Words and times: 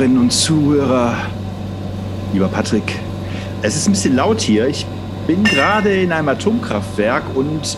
Zuhörerinnen 0.00 0.18
und 0.18 0.32
Zuhörer, 0.32 1.14
lieber 2.32 2.48
Patrick, 2.48 2.98
es 3.60 3.76
ist 3.76 3.86
ein 3.86 3.92
bisschen 3.92 4.16
laut 4.16 4.40
hier. 4.40 4.66
Ich 4.66 4.86
bin 5.26 5.44
gerade 5.44 5.92
in 5.92 6.10
einem 6.10 6.30
Atomkraftwerk 6.30 7.22
und 7.36 7.76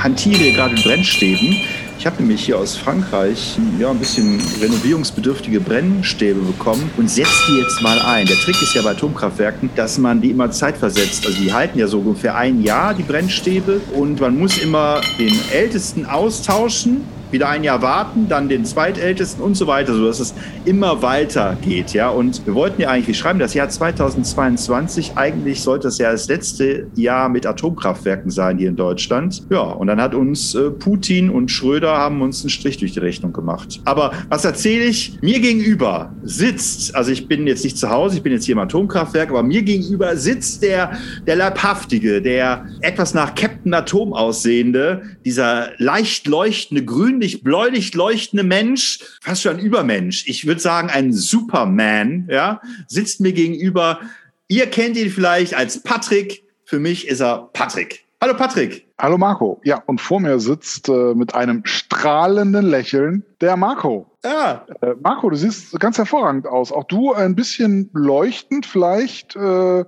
hantiere 0.00 0.52
gerade 0.52 0.76
in 0.76 0.82
Brennstäben. 0.84 1.56
Ich 1.98 2.06
habe 2.06 2.22
nämlich 2.22 2.44
hier 2.44 2.56
aus 2.56 2.76
Frankreich 2.76 3.58
ja, 3.80 3.90
ein 3.90 3.98
bisschen 3.98 4.40
renovierungsbedürftige 4.62 5.58
Brennstäbe 5.58 6.38
bekommen 6.38 6.88
und 6.96 7.10
setze 7.10 7.32
die 7.48 7.58
jetzt 7.58 7.82
mal 7.82 7.98
ein. 7.98 8.26
Der 8.26 8.36
Trick 8.36 8.62
ist 8.62 8.72
ja 8.76 8.82
bei 8.82 8.92
Atomkraftwerken, 8.92 9.70
dass 9.74 9.98
man 9.98 10.20
die 10.20 10.30
immer 10.30 10.52
zeitversetzt. 10.52 11.26
Also 11.26 11.36
die 11.36 11.52
halten 11.52 11.80
ja 11.80 11.88
so 11.88 11.98
ungefähr 11.98 12.36
ein 12.36 12.62
Jahr, 12.62 12.94
die 12.94 13.02
Brennstäbe. 13.02 13.80
Und 13.96 14.20
man 14.20 14.38
muss 14.38 14.58
immer 14.58 15.00
den 15.18 15.36
ältesten 15.50 16.06
austauschen 16.06 17.04
wieder 17.32 17.48
ein 17.48 17.64
Jahr 17.64 17.82
warten, 17.82 18.28
dann 18.28 18.48
den 18.48 18.64
zweitältesten 18.64 19.42
und 19.42 19.54
so 19.54 19.66
weiter, 19.66 19.94
sodass 19.94 20.20
es 20.20 20.34
immer 20.64 21.02
weiter 21.02 21.56
geht. 21.62 21.92
Ja? 21.92 22.10
Und 22.10 22.44
wir 22.46 22.54
wollten 22.54 22.80
ja 22.82 22.88
eigentlich, 22.88 23.08
wir 23.08 23.14
schreiben 23.14 23.38
das 23.38 23.54
Jahr 23.54 23.68
2022, 23.68 25.12
eigentlich 25.16 25.62
sollte 25.62 25.88
es 25.88 25.98
ja 25.98 26.12
das 26.12 26.28
letzte 26.28 26.86
Jahr 26.94 27.28
mit 27.28 27.46
Atomkraftwerken 27.46 28.30
sein 28.30 28.58
hier 28.58 28.68
in 28.68 28.76
Deutschland. 28.76 29.42
Ja, 29.50 29.60
und 29.60 29.86
dann 29.86 30.00
hat 30.00 30.14
uns 30.14 30.54
äh, 30.54 30.70
Putin 30.70 31.30
und 31.30 31.50
Schröder 31.50 31.96
haben 31.96 32.22
uns 32.22 32.42
einen 32.42 32.50
Strich 32.50 32.78
durch 32.78 32.92
die 32.92 32.98
Rechnung 32.98 33.32
gemacht. 33.32 33.80
Aber 33.84 34.12
was 34.28 34.44
erzähle 34.44 34.84
ich? 34.84 35.18
Mir 35.20 35.40
gegenüber 35.40 36.12
sitzt, 36.22 36.94
also 36.94 37.10
ich 37.10 37.28
bin 37.28 37.46
jetzt 37.46 37.64
nicht 37.64 37.78
zu 37.78 37.90
Hause, 37.90 38.16
ich 38.16 38.22
bin 38.22 38.32
jetzt 38.32 38.44
hier 38.44 38.54
im 38.54 38.58
Atomkraftwerk, 38.58 39.30
aber 39.30 39.42
mir 39.42 39.62
gegenüber 39.62 40.16
sitzt 40.16 40.62
der, 40.62 40.92
der 41.26 41.36
Leibhaftige, 41.36 42.20
der 42.22 42.66
etwas 42.80 43.14
nach 43.14 43.34
Captain 43.34 43.74
Atom 43.74 44.12
aussehende, 44.12 45.02
dieser 45.24 45.70
leicht 45.78 46.26
leuchtende 46.26 46.84
grün 46.84 47.19
grünlich, 47.20 47.44
bläulich 47.44 47.94
leuchtende 47.94 48.44
Mensch, 48.44 49.00
fast 49.20 49.42
schon 49.42 49.58
ein 49.58 49.62
Übermensch, 49.62 50.26
ich 50.26 50.46
würde 50.46 50.60
sagen 50.60 50.88
ein 50.88 51.12
Superman, 51.12 52.26
ja, 52.30 52.62
sitzt 52.88 53.20
mir 53.20 53.32
gegenüber. 53.32 54.00
Ihr 54.48 54.66
kennt 54.66 54.96
ihn 54.96 55.10
vielleicht 55.10 55.54
als 55.54 55.82
Patrick. 55.82 56.42
Für 56.64 56.78
mich 56.78 57.06
ist 57.06 57.20
er 57.20 57.50
Patrick. 57.52 58.06
Hallo 58.22 58.34
Patrick. 58.34 58.86
Hallo 58.98 59.18
Marco. 59.18 59.60
Ja, 59.64 59.82
und 59.86 60.00
vor 60.00 60.18
mir 60.18 60.40
sitzt 60.40 60.88
äh, 60.88 61.14
mit 61.14 61.34
einem 61.34 61.62
strahlenden 61.64 62.66
Lächeln 62.66 63.22
der 63.42 63.56
Marco. 63.58 64.06
Ja. 64.24 64.66
Äh, 64.80 64.94
Marco, 65.02 65.28
du 65.28 65.36
siehst 65.36 65.78
ganz 65.78 65.98
hervorragend 65.98 66.46
aus. 66.46 66.72
Auch 66.72 66.84
du 66.84 67.12
ein 67.12 67.34
bisschen 67.34 67.90
leuchtend 67.92 68.64
vielleicht. 68.64 69.36
Äh, 69.36 69.84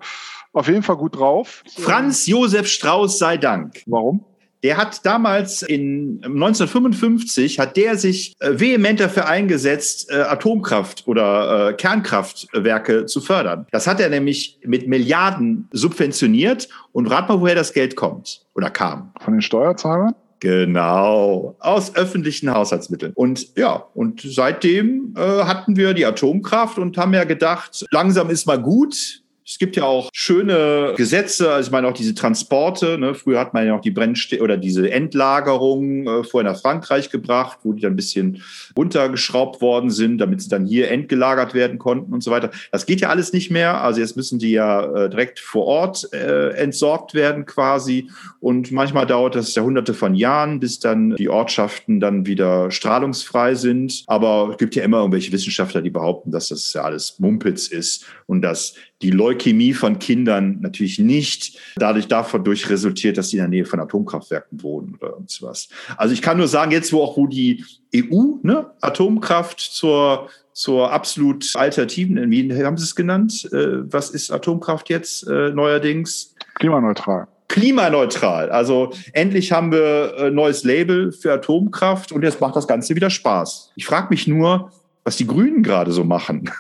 auf 0.53 0.69
jeden 0.69 0.83
Fall 0.83 0.97
gut 0.97 1.17
drauf. 1.17 1.65
Franz 1.79 2.27
Josef 2.27 2.67
Strauß 2.69 3.19
sei 3.19 3.39
Dank. 3.39 3.83
Warum? 3.87 4.25
Der 4.63 4.77
hat 4.77 5.05
damals 5.05 5.63
in 5.63 6.21
1955 6.23 7.59
hat 7.59 7.77
der 7.77 7.97
sich 7.97 8.35
äh, 8.39 8.61
vehement 8.61 9.01
dafür 9.01 9.27
eingesetzt, 9.27 10.11
äh, 10.11 10.15
Atomkraft 10.15 11.03
oder 11.07 11.71
äh, 11.71 11.73
Kernkraftwerke 11.75 13.07
zu 13.07 13.21
fördern. 13.21 13.67
Das 13.73 13.87
hat 13.87 14.01
er 14.01 14.09
nämlich 14.09 14.61
mit 14.65 14.87
Milliarden 14.87 15.69
subventioniert 15.73 16.69
und 16.93 17.09
rat 17.09 17.29
mal, 17.29 17.41
woher 17.41 17.57
das 17.57 17.73
Geld 17.73 17.97
kommt 17.97 18.43
oder 18.55 18.71
kam. 18.71 19.13
Von 19.21 19.35
den 19.35 19.43
Steuerzahlern? 19.43 20.15
Genau, 20.43 21.55
aus 21.61 21.95
öffentlichen 21.95 22.53
Haushaltsmitteln. 22.53 23.13
Und 23.15 23.57
ja, 23.57 23.85
und 23.95 24.23
seitdem 24.25 25.15
äh, 25.17 25.21
hatten 25.21 25.77
wir 25.77 25.95
die 25.95 26.05
Atomkraft 26.05 26.79
und 26.79 26.99
haben 26.99 27.15
ja 27.15 27.23
gedacht, 27.23 27.87
langsam 27.93 28.29
ist 28.29 28.47
mal 28.47 28.61
gut. 28.61 29.22
Es 29.53 29.59
gibt 29.59 29.77
ja 29.77 29.85
auch 29.85 30.09
schöne 30.15 30.95
Gesetze, 30.97 31.53
also 31.53 31.69
ich 31.69 31.73
meine 31.73 31.87
auch 31.87 31.93
diese 31.93 32.15
Transporte. 32.15 32.97
Ne? 32.97 33.15
Früher 33.15 33.39
hat 33.39 33.53
man 33.53 33.67
ja 33.67 33.77
auch 33.77 33.83
die 33.83 33.91
Brennste 33.91 34.41
oder 34.41 34.57
diese 34.57 34.91
Endlagerung 34.91 36.07
äh, 36.07 36.25
vorher 36.25 36.51
nach 36.51 36.59
Frankreich 36.59 37.11
gebracht, 37.11 37.59
wo 37.63 37.75
die 37.75 37.83
dann 37.83 37.93
ein 37.93 37.97
bisschen 37.97 38.43
runtergeschraubt 38.79 39.61
worden 39.61 39.91
sind, 39.91 40.17
damit 40.17 40.41
sie 40.41 40.49
dann 40.49 40.65
hier 40.65 40.91
entgelagert 40.91 41.53
werden 41.53 41.79
konnten 41.79 42.15
und 42.15 42.23
so 42.23 42.31
weiter. 42.31 42.51
Das 42.71 42.87
geht 42.87 43.03
ja 43.03 43.11
alles 43.11 43.35
nicht 43.35 43.51
mehr. 43.51 43.83
Also 43.83 44.01
jetzt 44.01 44.17
müssen 44.17 44.39
die 44.39 44.53
ja 44.53 45.05
äh, 45.05 45.11
direkt 45.11 45.39
vor 45.39 45.67
Ort 45.67 46.09
äh, 46.15 46.53
entsorgt 46.55 47.13
werden 47.13 47.45
quasi. 47.45 48.09
Und 48.41 48.73
manchmal 48.73 49.05
dauert 49.05 49.35
das 49.35 49.55
Jahrhunderte 49.55 49.93
von 49.93 50.15
Jahren, 50.15 50.61
bis 50.61 50.81
dann 50.81 51.15
die 51.17 51.29
Ortschaften 51.29 52.01
dann 52.01 52.25
wieder 52.25 52.71
strahlungsfrei 52.71 53.55
sind. 53.55 54.03
Aber 54.07 54.49
es 54.53 54.57
gibt 54.57 54.77
ja 54.77 54.83
immer 54.83 55.01
irgendwelche 55.01 55.31
Wissenschaftler, 55.31 55.83
die 55.83 55.91
behaupten, 55.91 56.31
dass 56.31 56.49
das 56.49 56.73
ja 56.73 56.85
alles 56.85 57.19
Mumpitz 57.19 57.69
ist 57.69 58.07
und 58.27 58.41
dass 58.41 58.77
die 59.03 59.11
Leukämie 59.11 59.75
von 59.75 59.99
Kindern 59.99 60.59
natürlich 60.61 60.99
nicht 60.99 61.59
dadurch 61.77 62.09
davon 62.09 62.45
durch 62.45 62.71
resultiert, 62.71 63.19
dass 63.19 63.31
sie 63.31 63.39
in 63.39 63.43
der 63.43 63.49
Nähe 63.49 63.65
von 63.65 63.81
Atomkraftwerken 63.81 64.63
wohnen 64.63 64.97
oder 65.01 65.17
was. 65.41 65.69
Also 65.97 66.15
ich 66.15 66.23
kann 66.23 66.39
nur 66.39 66.49
sagen, 66.49 66.71
jetzt 66.71 66.93
wo 66.93 67.03
auch 67.03 67.17
wo 67.17 67.27
die 67.27 67.65
EU 67.95 68.37
ne, 68.43 68.71
Atomkraft 68.81 69.61
zur 69.61 70.29
zur 70.55 70.93
absolut 70.93 71.51
alternativen, 71.55 72.31
wie 72.31 72.53
haben 72.63 72.77
Sie 72.77 72.85
es 72.85 72.95
genannt? 72.95 73.49
Äh, 73.53 73.91
was 73.91 74.11
ist 74.11 74.31
Atomkraft 74.31 74.91
jetzt 74.91 75.27
äh, 75.27 75.49
neuerdings? 75.51 76.35
Klimaneutral 76.57 77.27
klimaneutral. 77.53 78.51
Also 78.51 78.95
endlich 79.13 79.53
haben 79.53 79.73
wir 79.73 80.15
ein 80.19 80.35
neues 80.35 80.65
Label 80.65 81.13
für 81.13 81.35
Atomkraft 81.35 82.11
und 82.11 82.23
jetzt 82.23 82.41
macht 82.41 82.57
das 82.57 82.67
Ganze 82.67 82.95
wieder 82.95 83.11
Spaß. 83.11 83.73
Ich 83.77 83.85
frage 83.85 84.07
mich 84.09 84.27
nur, 84.27 84.73
was 85.05 85.17
die 85.17 85.27
Grünen 85.27 85.63
gerade 85.63 85.93
so 85.93 86.03
machen. 86.03 86.51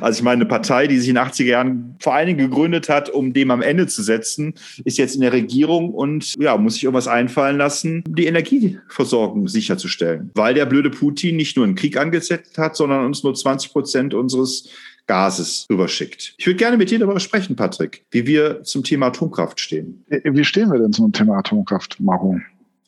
Also 0.00 0.18
ich 0.18 0.24
meine, 0.24 0.42
eine 0.42 0.46
Partei, 0.46 0.86
die 0.86 0.98
sich 0.98 1.08
in 1.08 1.16
den 1.16 1.24
80er 1.24 1.44
Jahren 1.44 1.96
vor 2.00 2.14
allen 2.14 2.26
Dingen 2.26 2.38
gegründet 2.38 2.88
hat, 2.88 3.10
um 3.10 3.32
dem 3.32 3.50
am 3.50 3.62
Ende 3.62 3.86
zu 3.86 4.02
setzen, 4.02 4.54
ist 4.84 4.98
jetzt 4.98 5.14
in 5.14 5.20
der 5.20 5.32
Regierung 5.32 5.92
und 5.92 6.34
ja, 6.38 6.56
muss 6.56 6.74
sich 6.74 6.84
irgendwas 6.84 7.08
einfallen 7.08 7.58
lassen, 7.58 8.04
die 8.06 8.26
Energieversorgung 8.26 9.48
sicherzustellen. 9.48 10.30
Weil 10.34 10.54
der 10.54 10.66
blöde 10.66 10.90
Putin 10.90 11.36
nicht 11.36 11.56
nur 11.56 11.66
einen 11.66 11.74
Krieg 11.74 11.96
angesetzt 11.96 12.58
hat, 12.58 12.76
sondern 12.76 13.04
uns 13.04 13.22
nur 13.22 13.34
20 13.34 13.72
Prozent 13.72 14.14
unseres 14.14 14.68
Gases 15.06 15.66
rüberschickt. 15.70 16.34
Ich 16.38 16.46
würde 16.46 16.58
gerne 16.58 16.76
mit 16.76 16.90
dir 16.90 16.98
darüber 16.98 17.18
sprechen, 17.18 17.56
Patrick, 17.56 18.04
wie 18.10 18.26
wir 18.26 18.62
zum 18.62 18.84
Thema 18.84 19.06
Atomkraft 19.06 19.58
stehen. 19.58 20.04
Wie 20.08 20.44
stehen 20.44 20.70
wir 20.70 20.78
denn 20.78 20.92
zum 20.92 21.12
Thema 21.12 21.38
Atomkraft, 21.38 21.98
Marco? 21.98 22.38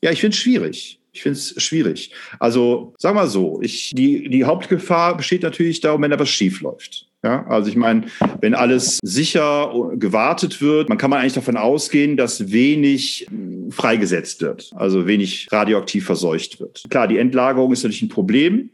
Ja, 0.02 0.10
ich 0.10 0.20
finde 0.20 0.34
es 0.34 0.40
schwierig. 0.40 1.00
Ich 1.12 1.22
finde 1.22 1.38
es 1.38 1.60
schwierig. 1.62 2.12
Also, 2.38 2.94
sag 2.98 3.14
mal 3.14 3.26
so, 3.26 3.60
ich, 3.62 3.90
die, 3.94 4.28
die 4.28 4.44
Hauptgefahr 4.44 5.16
besteht 5.16 5.42
natürlich 5.42 5.80
darum, 5.80 6.02
wenn 6.02 6.10
da 6.10 6.18
was 6.18 6.28
schief 6.28 6.60
läuft. 6.60 7.06
Ja, 7.22 7.46
also 7.48 7.68
ich 7.68 7.76
meine, 7.76 8.06
wenn 8.40 8.54
alles 8.54 8.98
sicher 9.02 9.90
gewartet 9.96 10.62
wird, 10.62 10.88
man 10.88 10.96
kann 10.96 11.10
man 11.10 11.20
eigentlich 11.20 11.34
davon 11.34 11.58
ausgehen, 11.58 12.16
dass 12.16 12.50
wenig 12.50 13.26
freigesetzt 13.68 14.40
wird, 14.40 14.70
also 14.74 15.06
wenig 15.06 15.48
radioaktiv 15.50 16.06
verseucht 16.06 16.60
wird. 16.60 16.82
Klar, 16.88 17.08
die 17.08 17.18
Endlagerung 17.18 17.72
ist 17.72 17.82
natürlich 17.82 18.02
ein 18.02 18.08
Problem. 18.08 18.70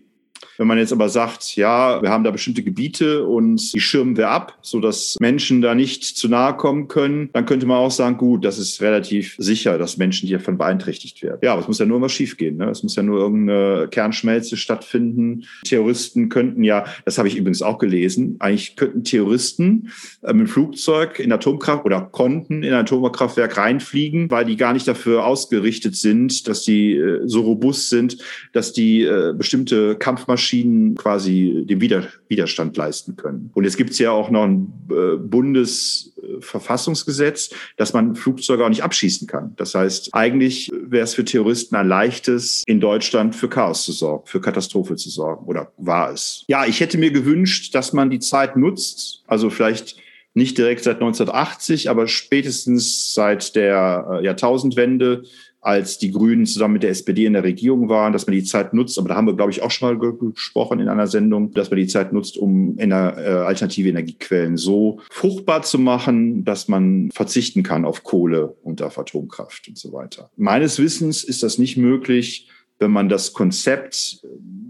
Wenn 0.59 0.67
man 0.67 0.78
jetzt 0.78 0.93
aber 0.93 1.09
sagt, 1.09 1.56
ja, 1.56 2.00
wir 2.03 2.11
haben 2.11 2.25
da 2.25 2.31
bestimmte 2.31 2.62
Gebiete 2.62 3.25
und 3.25 3.75
die 3.75 3.80
schirmen 3.80 4.16
wir 4.16 4.30
ab, 4.30 4.59
so 4.63 4.80
dass 4.80 5.16
Menschen 5.21 5.60
da 5.60 5.75
nicht 5.75 6.04
zu 6.04 6.28
nahe 6.28 6.57
kommen 6.57 6.89
können, 6.89 7.30
dann 7.33 7.47
könnte 7.47 7.66
man 7.66 7.78
auch 7.78 7.91
sagen, 7.91 8.16
gut, 8.16 8.45
das 8.45 8.59
ist 8.59 8.80
relativ 8.80 9.36
sicher, 9.39 9.78
dass 9.78 9.97
Menschen 9.97 10.28
davon 10.30 10.59
beeinträchtigt 10.59 11.22
werden. 11.22 11.39
Ja, 11.42 11.53
aber 11.53 11.63
es 11.63 11.69
muss 11.69 11.78
ja 11.78 11.86
nur 11.86 11.98
immer 11.98 12.09
schiefgehen. 12.09 12.57
Ne? 12.57 12.71
Es 12.71 12.83
muss 12.83 12.97
ja 12.97 13.03
nur 13.03 13.21
irgendeine 13.21 13.89
Kernschmelze 13.91 14.57
stattfinden. 14.57 15.45
Terroristen 15.65 16.28
könnten 16.28 16.65
ja, 16.65 16.84
das 17.04 17.19
habe 17.19 17.28
ich 17.28 17.36
übrigens 17.36 17.63
auch 17.63 17.78
gelesen, 17.78 18.36
eigentlich 18.39 18.77
könnten 18.77 19.04
Terroristen 19.04 19.92
äh, 20.22 20.33
mit 20.33 20.47
dem 20.47 20.48
Flugzeug 20.48 21.19
in 21.19 21.33
Atomkraft 21.33 21.84
oder 21.84 22.01
konnten 22.01 22.63
in 22.63 22.72
ein 22.72 22.80
Atomkraftwerk 22.80 23.57
reinfliegen, 23.57 24.30
weil 24.30 24.45
die 24.45 24.57
gar 24.57 24.72
nicht 24.72 24.89
dafür 24.89 25.25
ausgerichtet 25.27 25.97
sind, 25.97 26.48
dass 26.48 26.63
die 26.63 26.95
äh, 26.95 27.22
so 27.27 27.42
robust 27.42 27.91
sind, 27.91 28.19
dass 28.53 28.72
die 28.72 29.03
äh, 29.03 29.34
bestimmte 29.36 29.97
Kampfmaschinen 29.97 30.46
Maschinen 30.47 30.95
quasi 30.95 31.65
den 31.69 31.81
Widerstand 31.81 32.77
leisten 32.77 33.16
können. 33.16 33.51
Und 33.54 33.65
jetzt 33.65 33.77
gibt 33.77 33.91
es 33.91 33.98
ja 33.98 34.13
auch 34.13 34.31
noch 34.31 34.45
ein 34.45 34.72
äh, 34.91 35.16
Bundesverfassungsgesetz, 35.16 37.51
dass 37.77 37.93
man 37.93 38.15
Flugzeuge 38.15 38.65
auch 38.65 38.69
nicht 38.69 38.84
abschießen 38.84 39.27
kann. 39.27 39.54
Das 39.57 39.75
heißt, 39.75 40.10
eigentlich 40.13 40.71
wäre 40.72 41.03
es 41.03 41.15
für 41.15 41.25
Terroristen 41.25 41.75
ein 41.75 41.89
leichtes, 41.89 42.63
in 42.66 42.78
Deutschland 42.78 43.34
für 43.34 43.48
Chaos 43.48 43.84
zu 43.84 43.91
sorgen, 43.91 44.22
für 44.27 44.41
Katastrophe 44.41 44.95
zu 44.95 45.10
sorgen. 45.10 45.47
Oder 45.47 45.72
war 45.78 46.13
es? 46.13 46.45
Ja, 46.47 46.65
ich 46.65 46.78
hätte 46.78 46.97
mir 46.97 47.10
gewünscht, 47.10 47.75
dass 47.75 47.92
man 47.92 48.09
die 48.09 48.21
Zeit 48.21 48.57
nutzt, 48.57 49.25
also 49.27 49.51
vielleicht 49.51 49.97
nicht 50.37 50.59
direkt 50.59 50.84
seit 50.84 50.97
1980, 50.97 51.91
aber 51.91 52.07
spätestens 52.07 53.15
seit 53.15 53.57
der 53.57 54.21
äh, 54.21 54.25
Jahrtausendwende, 54.25 55.25
als 55.66 55.98
die 55.98 56.13
Grünen 56.13 56.47
zusammen 56.47 56.74
mit 56.74 56.84
der 56.84 56.91
SPD 56.91 57.27
in 57.27 57.33
der 57.33 57.42
Regierung 57.42 57.89
waren, 57.89 58.13
dass 58.13 58.28
man 58.28 58.34
die 58.34 58.45
Zeit 58.45 58.72
nutzt, 58.72 58.97
aber 59.01 59.09
da 59.09 59.16
haben 59.16 59.27
wir, 59.27 59.34
glaube 59.34 59.51
ich, 59.51 59.63
auch 59.63 59.72
schon 59.72 59.98
mal 59.98 60.13
gesprochen 60.13 60.78
in 60.78 60.89
einer 60.89 61.09
Sendung, 61.09 61.53
dass 61.54 61.71
man 61.71 61.80
die 61.80 61.89
Zeit 61.89 62.13
nutzt, 62.13 62.39
um 62.39 62.78
ener, 62.78 63.18
äh, 63.18 63.28
alternative 63.30 63.89
Energiequellen 63.89 64.57
so 64.57 65.01
fruchtbar 65.10 65.63
zu 65.63 65.80
machen, 65.80 66.45
dass 66.45 66.68
man 66.68 67.10
verzichten 67.10 67.65
kann 67.65 67.84
auf 67.84 68.04
Kohle 68.04 68.54
und 68.63 68.80
auf 68.80 68.97
Atomkraft 68.97 69.66
und 69.66 69.77
so 69.77 69.92
weiter. 69.92 70.30
Meines 70.36 70.78
Wissens 70.78 71.24
ist 71.24 71.42
das 71.42 71.59
nicht 71.59 71.77
möglich, 71.77 72.48
wenn 72.78 72.92
man 72.92 73.09
das 73.09 73.33
Konzept, 73.33 74.24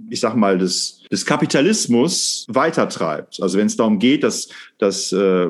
ich 0.08 0.20
sag 0.20 0.34
mal, 0.34 0.56
des, 0.56 1.02
des 1.12 1.26
Kapitalismus 1.26 2.46
weitertreibt. 2.48 3.42
Also 3.42 3.58
wenn 3.58 3.66
es 3.66 3.76
darum 3.76 3.98
geht, 3.98 4.22
dass, 4.24 4.48
dass 4.78 5.12
äh, 5.12 5.48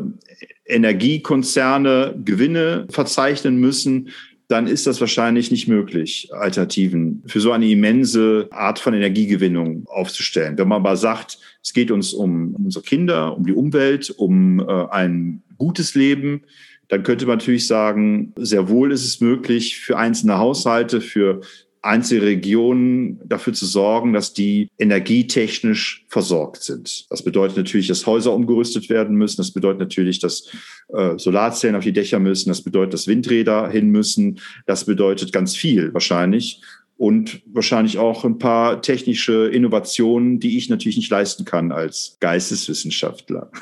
Energiekonzerne 0.65 2.21
Gewinne 2.25 2.89
verzeichnen 2.91 3.59
müssen, 3.59 4.09
dann 4.49 4.67
ist 4.67 4.87
das 4.87 5.01
wahrscheinlich 5.01 5.51
nicht 5.51 5.67
möglich, 5.67 6.31
Alternativen 6.33 7.23
für 7.27 7.41
so 7.41 7.53
eine 7.53 7.69
immense 7.69 8.49
Art 8.51 8.79
von 8.79 8.95
Energiegewinnung 8.95 9.87
aufzustellen. 9.89 10.57
Wenn 10.57 10.69
man 10.69 10.81
aber 10.81 10.97
sagt, 10.97 11.39
es 11.63 11.73
geht 11.73 11.91
uns 11.91 12.13
um 12.13 12.55
unsere 12.55 12.85
Kinder, 12.85 13.37
um 13.37 13.45
die 13.45 13.53
Umwelt, 13.53 14.11
um 14.11 14.61
äh, 14.61 14.87
ein 14.91 15.43
gutes 15.59 15.95
Leben, 15.95 16.43
dann 16.89 17.03
könnte 17.03 17.27
man 17.27 17.39
natürlich 17.39 17.67
sagen, 17.67 18.33
sehr 18.37 18.69
wohl 18.69 18.93
ist 18.93 19.05
es 19.05 19.21
möglich 19.21 19.79
für 19.79 19.99
einzelne 19.99 20.39
Haushalte, 20.39 21.01
für 21.01 21.41
einzelne 21.87 23.17
dafür 23.25 23.53
zu 23.53 23.67
sorgen, 23.67 24.13
dass 24.13 24.33
die 24.33 24.69
energietechnisch 24.79 26.05
versorgt 26.09 26.63
sind. 26.63 27.07
Das 27.11 27.23
bedeutet 27.23 27.57
natürlich, 27.57 27.89
dass 27.89 28.07
Häuser 28.07 28.33
umgerüstet 28.33 28.89
werden 28.91 29.17
müssen. 29.17 29.39
Das 29.39 29.53
bedeutet 29.53 29.81
natürlich, 29.81 30.19
dass 30.19 30.51
äh, 30.89 31.19
Solarzellen 31.19 31.77
auf 31.77 31.85
die 31.85 31.93
Dächer 31.93 32.19
müssen. 32.19 32.49
Das 32.49 32.63
bedeutet, 32.63 32.95
dass 32.95 33.07
Windräder 33.07 33.69
hin 33.69 33.91
müssen. 33.91 34.41
Das 34.67 34.85
bedeutet 34.85 35.33
ganz 35.33 35.57
viel 35.57 35.95
wahrscheinlich 35.95 36.61
und 36.97 37.43
wahrscheinlich 37.47 37.99
auch 37.99 38.25
ein 38.25 38.39
paar 38.39 38.83
technische 38.83 39.49
Innovationen, 39.49 40.41
die 40.41 40.57
ich 40.57 40.69
natürlich 40.69 40.97
nicht 40.97 41.11
leisten 41.11 41.45
kann 41.45 41.73
als 41.73 42.17
Geisteswissenschaftler. 42.21 43.51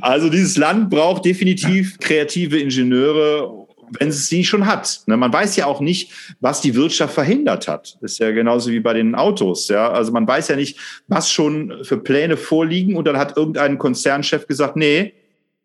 Also 0.00 0.28
dieses 0.28 0.56
Land 0.56 0.90
braucht 0.90 1.24
definitiv 1.24 1.98
kreative 2.00 2.58
Ingenieure 2.58 3.61
wenn 3.98 4.08
es 4.08 4.28
sie 4.28 4.44
schon 4.44 4.66
hat. 4.66 5.02
Ne? 5.06 5.16
Man 5.16 5.32
weiß 5.32 5.56
ja 5.56 5.66
auch 5.66 5.80
nicht, 5.80 6.12
was 6.40 6.60
die 6.60 6.74
Wirtschaft 6.74 7.14
verhindert 7.14 7.68
hat. 7.68 7.96
Das 8.00 8.12
ist 8.12 8.18
ja 8.18 8.30
genauso 8.30 8.70
wie 8.70 8.80
bei 8.80 8.94
den 8.94 9.14
Autos. 9.14 9.68
Ja? 9.68 9.90
Also 9.90 10.12
man 10.12 10.26
weiß 10.26 10.48
ja 10.48 10.56
nicht, 10.56 10.78
was 11.08 11.30
schon 11.30 11.84
für 11.84 11.98
Pläne 11.98 12.36
vorliegen. 12.36 12.96
Und 12.96 13.06
dann 13.06 13.18
hat 13.18 13.36
irgendein 13.36 13.78
Konzernchef 13.78 14.46
gesagt, 14.46 14.76
nee, 14.76 15.14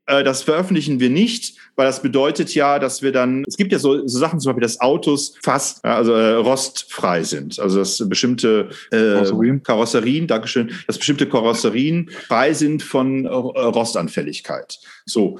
äh, 0.08 0.24
das 0.24 0.42
veröffentlichen 0.42 1.00
wir 1.00 1.10
nicht, 1.10 1.56
weil 1.76 1.86
das 1.86 2.02
bedeutet 2.02 2.56
ja, 2.56 2.80
dass 2.80 3.02
wir 3.02 3.12
dann, 3.12 3.44
es 3.48 3.58
gibt 3.58 3.72
ja 3.72 3.80
so, 3.80 4.08
so 4.08 4.20
Sachen 4.20 4.40
zum 4.40 4.52
Beispiel, 4.52 4.64
dass 4.64 4.82
Autos 4.82 5.36
fast, 5.44 5.84
also 5.86 6.14
äh, 6.14 6.34
rostfrei 6.34 7.24
sind. 7.24 7.60
Also 7.60 7.80
dass 7.80 8.08
bestimmte 8.10 8.70
äh, 8.92 8.98
Karosserien. 8.98 9.64
Karosserien, 9.64 10.28
Dankeschön, 10.28 10.72
dass 10.88 10.98
bestimmte 10.98 11.28
Karosserien 11.28 12.10
frei 12.28 12.54
sind 12.54 12.82
von 12.82 13.26
äh, 13.26 13.30
Rostanfälligkeit. 13.30 14.80
So, 15.06 15.40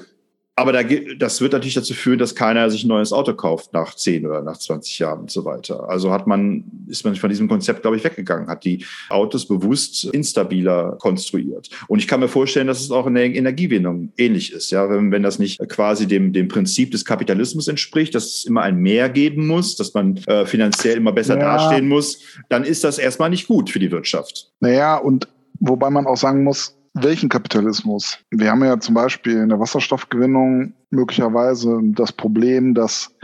aber 0.58 0.72
da, 0.72 0.82
das 0.82 1.40
wird 1.40 1.52
natürlich 1.52 1.74
dazu 1.74 1.94
führen, 1.94 2.18
dass 2.18 2.34
keiner 2.34 2.68
sich 2.68 2.84
ein 2.84 2.88
neues 2.88 3.12
Auto 3.12 3.32
kauft 3.32 3.72
nach 3.72 3.94
10 3.94 4.26
oder 4.26 4.42
nach 4.42 4.58
20 4.58 4.98
Jahren 4.98 5.20
und 5.20 5.30
so 5.30 5.44
weiter. 5.44 5.88
Also 5.88 6.12
hat 6.12 6.26
man, 6.26 6.64
ist 6.88 7.04
man 7.04 7.14
von 7.14 7.30
diesem 7.30 7.48
Konzept, 7.48 7.82
glaube 7.82 7.96
ich, 7.96 8.02
weggegangen, 8.02 8.48
hat 8.48 8.64
die 8.64 8.84
Autos 9.08 9.46
bewusst 9.46 10.04
instabiler 10.04 10.96
konstruiert. 10.98 11.70
Und 11.86 12.00
ich 12.00 12.08
kann 12.08 12.18
mir 12.18 12.28
vorstellen, 12.28 12.66
dass 12.66 12.80
es 12.80 12.90
auch 12.90 13.06
in 13.06 13.14
der 13.14 13.26
Energiegewinnung 13.26 14.12
ähnlich 14.16 14.52
ist. 14.52 14.72
Ja, 14.72 14.90
wenn, 14.90 15.12
wenn 15.12 15.22
das 15.22 15.38
nicht 15.38 15.60
quasi 15.68 16.08
dem, 16.08 16.32
dem 16.32 16.48
Prinzip 16.48 16.90
des 16.90 17.04
Kapitalismus 17.04 17.68
entspricht, 17.68 18.16
dass 18.16 18.24
es 18.24 18.44
immer 18.44 18.62
ein 18.62 18.78
Mehr 18.78 19.08
geben 19.08 19.46
muss, 19.46 19.76
dass 19.76 19.94
man 19.94 20.16
äh, 20.26 20.44
finanziell 20.44 20.96
immer 20.96 21.12
besser 21.12 21.38
ja. 21.38 21.56
dastehen 21.56 21.88
muss, 21.88 22.20
dann 22.48 22.64
ist 22.64 22.82
das 22.82 22.98
erstmal 22.98 23.30
nicht 23.30 23.46
gut 23.46 23.70
für 23.70 23.78
die 23.78 23.92
Wirtschaft. 23.92 24.50
Naja, 24.58 24.96
und 24.96 25.28
wobei 25.60 25.90
man 25.90 26.06
auch 26.06 26.16
sagen 26.16 26.42
muss, 26.42 26.77
welchen 26.94 27.28
Kapitalismus? 27.28 28.18
Wir 28.30 28.50
haben 28.50 28.64
ja 28.64 28.78
zum 28.80 28.94
Beispiel 28.94 29.38
in 29.38 29.48
der 29.48 29.60
Wasserstoffgewinnung 29.60 30.74
möglicherweise 30.90 31.80
das 31.82 32.12
Problem, 32.12 32.74
dass 32.74 33.14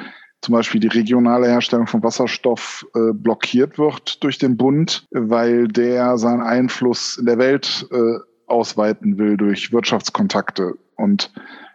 zum 0.43 0.52
Beispiel 0.52 0.81
die 0.81 0.88
regionale 0.88 1.49
Herstellung 1.49 1.87
von 1.87 2.02
Wasserstoff 2.02 2.87
äh, 2.94 3.12
blockiert 3.14 3.78
wird 3.78 4.22
durch 4.22 4.38
den 4.38 4.56
Bund, 4.58 5.06
weil 5.11 5.69
der 5.69 6.19
seinen 6.19 6.43
Einfluss 6.43 7.16
in 7.16 7.25
der 7.25 7.38
Welt 7.38 7.87
äh, 7.90 8.19
ausweiten 8.46 9.16
will 9.16 9.38
durch 9.38 9.72
Wirtschaftskontakte 9.72 10.75
und 10.96 11.32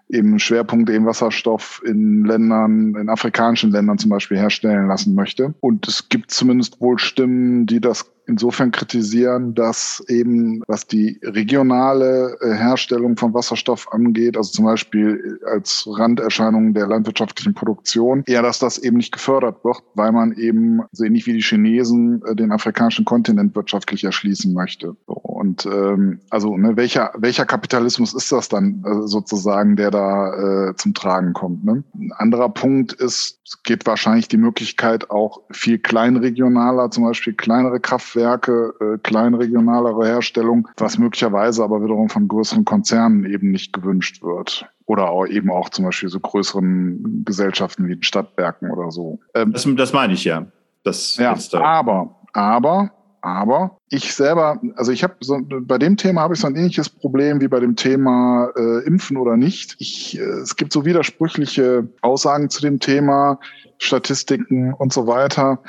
eben 0.09 0.39
Schwerpunkte 0.39 0.93
eben 0.93 1.05
Wasserstoff 1.05 1.81
in 1.85 2.25
Ländern, 2.25 2.95
in 2.95 3.09
afrikanischen 3.09 3.71
Ländern 3.71 3.97
zum 3.97 4.09
Beispiel 4.09 4.37
herstellen 4.37 4.87
lassen 4.87 5.15
möchte. 5.15 5.53
Und 5.59 5.87
es 5.87 6.09
gibt 6.09 6.31
zumindest 6.31 6.81
wohl 6.81 6.97
Stimmen, 6.97 7.65
die 7.65 7.79
das 7.79 8.11
insofern 8.29 8.71
kritisieren, 8.71 9.55
dass 9.55 10.03
eben, 10.07 10.61
was 10.67 10.85
die 10.85 11.19
regionale 11.23 12.37
äh, 12.41 12.53
Herstellung 12.53 13.17
von 13.17 13.33
Wasserstoff 13.33 13.91
angeht, 13.91 14.37
also 14.37 14.51
zum 14.51 14.65
Beispiel 14.65 15.39
als 15.51 15.87
Randerscheinung 15.91 16.73
der 16.73 16.87
landwirtschaftlichen 16.87 17.55
Produktion, 17.55 18.23
eher, 18.27 18.43
dass 18.43 18.59
das 18.59 18.77
eben 18.77 18.97
nicht 18.97 19.11
gefördert 19.11 19.63
wird, 19.65 19.81
weil 19.95 20.11
man 20.11 20.33
eben 20.33 20.81
so 20.91 21.03
ähnlich 21.03 21.25
wie 21.25 21.33
die 21.33 21.41
Chinesen 21.41 22.21
äh, 22.25 22.35
den 22.35 22.51
afrikanischen 22.51 23.03
Kontinent 23.03 23.55
wirtschaftlich 23.55 24.03
erschließen 24.03 24.53
möchte. 24.53 24.95
Und 25.05 25.65
ähm, 25.65 26.19
also 26.29 26.55
ne, 26.55 26.77
welcher 26.77 27.11
welcher 27.17 27.45
Kapitalismus 27.45 28.13
ist 28.13 28.31
das 28.31 28.47
dann 28.47 28.83
äh, 28.85 29.07
sozusagen, 29.07 29.75
der 29.75 29.89
da 29.89 30.69
äh, 30.69 30.75
zum 30.75 30.93
Tragen 30.93 31.33
kommt? 31.33 31.65
Ne? 31.65 31.83
Ein 31.95 32.11
anderer 32.17 32.49
Punkt 32.49 32.93
ist, 32.93 33.39
es 33.43 33.63
geht 33.63 33.87
wahrscheinlich 33.87 34.27
die 34.27 34.37
Möglichkeit 34.37 35.09
auch 35.09 35.41
viel 35.49 35.79
kleinregionaler, 35.79 36.91
zum 36.91 37.05
Beispiel 37.05 37.33
kleinere 37.33 37.79
Kraftwerke 37.79 38.18
Kraftwerke, 38.19 38.73
äh, 38.79 38.97
kleinregionalere 39.01 40.05
Herstellung, 40.05 40.67
was 40.77 40.97
möglicherweise 40.97 41.63
aber 41.63 41.83
wiederum 41.83 42.09
von 42.09 42.27
größeren 42.27 42.65
Konzernen 42.65 43.25
eben 43.25 43.51
nicht 43.51 43.73
gewünscht 43.73 44.21
wird. 44.21 44.65
Oder 44.85 45.09
auch 45.09 45.25
eben 45.27 45.51
auch 45.51 45.69
zum 45.69 45.85
Beispiel 45.85 46.09
so 46.09 46.19
größeren 46.19 47.23
Gesellschaften 47.23 47.87
wie 47.87 47.95
den 47.95 48.03
Stadtwerken 48.03 48.71
oder 48.71 48.91
so. 48.91 49.19
Ähm, 49.35 49.53
das, 49.53 49.67
das 49.75 49.93
meine 49.93 50.13
ich 50.13 50.23
ja. 50.23 50.47
Das 50.83 51.17
ja, 51.17 51.35
da. 51.51 51.61
aber, 51.61 52.15
aber 52.33 52.91
aber 53.21 53.77
ich 53.89 54.13
selber, 54.13 54.59
also 54.75 54.91
ich 54.91 55.03
habe 55.03 55.15
so, 55.21 55.39
bei 55.41 55.77
dem 55.77 55.97
Thema 55.97 56.21
habe 56.21 56.33
ich 56.33 56.39
so 56.39 56.47
ein 56.47 56.55
ähnliches 56.55 56.89
Problem 56.89 57.41
wie 57.41 57.47
bei 57.47 57.59
dem 57.59 57.75
Thema 57.75 58.49
äh, 58.55 58.85
Impfen 58.85 59.17
oder 59.17 59.37
nicht. 59.37 59.75
Ich, 59.79 60.17
äh, 60.17 60.21
es 60.21 60.55
gibt 60.55 60.73
so 60.73 60.85
widersprüchliche 60.85 61.87
Aussagen 62.01 62.49
zu 62.49 62.61
dem 62.61 62.79
Thema. 62.79 63.39
Statistiken 63.79 64.73
und 64.73 64.93
so 64.93 65.07
weiter, 65.07 65.63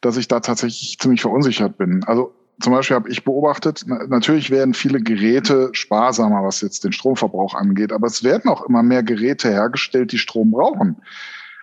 dass 0.00 0.16
ich 0.16 0.28
da 0.28 0.40
tatsächlich 0.40 0.98
ziemlich 0.98 1.20
verunsichert 1.20 1.76
bin. 1.76 2.02
Also 2.04 2.34
zum 2.60 2.72
Beispiel 2.72 2.96
habe 2.96 3.10
ich 3.10 3.24
beobachtet, 3.24 3.84
natürlich 3.86 4.50
werden 4.50 4.74
viele 4.74 5.00
Geräte 5.00 5.70
sparsamer, 5.72 6.42
was 6.42 6.60
jetzt 6.60 6.84
den 6.84 6.92
Stromverbrauch 6.92 7.54
angeht, 7.54 7.92
aber 7.92 8.06
es 8.06 8.22
werden 8.24 8.50
auch 8.50 8.66
immer 8.66 8.82
mehr 8.82 9.02
Geräte 9.02 9.48
hergestellt, 9.48 10.12
die 10.12 10.18
Strom 10.18 10.50
brauchen. 10.50 10.96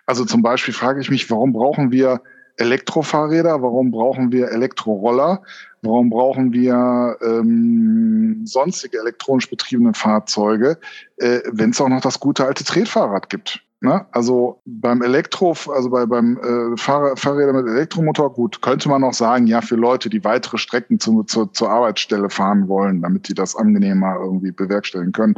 Also 0.06 0.24
zum 0.24 0.42
Beispiel 0.42 0.74
frage 0.74 1.00
ich 1.00 1.10
mich, 1.10 1.30
warum 1.30 1.52
brauchen 1.52 1.92
wir 1.92 2.20
Elektrofahrräder, 2.58 3.62
warum 3.62 3.90
brauchen 3.90 4.32
wir 4.32 4.50
Elektroroller, 4.50 5.42
warum 5.82 6.10
brauchen 6.10 6.52
wir 6.52 7.16
ähm, 7.22 8.42
sonstige 8.44 8.98
elektronisch 8.98 9.48
betriebene 9.48 9.94
Fahrzeuge, 9.94 10.78
äh, 11.16 11.40
wenn 11.50 11.70
es 11.70 11.80
auch 11.80 11.88
noch 11.88 12.00
das 12.00 12.20
gute 12.20 12.44
alte 12.44 12.64
Tretfahrrad 12.64 13.30
gibt. 13.30 13.62
Ne? 13.80 14.04
Also 14.10 14.60
beim 14.64 15.02
Elektro, 15.02 15.54
also 15.72 15.90
bei, 15.90 16.04
beim 16.04 16.36
äh, 16.38 16.76
Fahrrad, 16.76 17.20
Fahrräder 17.20 17.52
mit 17.52 17.68
Elektromotor, 17.68 18.32
gut, 18.32 18.60
könnte 18.60 18.88
man 18.88 19.02
noch 19.02 19.14
sagen, 19.14 19.46
ja, 19.46 19.60
für 19.60 19.76
Leute, 19.76 20.10
die 20.10 20.24
weitere 20.24 20.58
Strecken 20.58 20.98
zu, 20.98 21.22
zu, 21.22 21.46
zur 21.46 21.70
Arbeitsstelle 21.70 22.28
fahren 22.28 22.66
wollen, 22.66 23.02
damit 23.02 23.28
die 23.28 23.34
das 23.34 23.54
angenehmer 23.54 24.16
irgendwie 24.18 24.50
bewerkstelligen 24.50 25.12
können. 25.12 25.36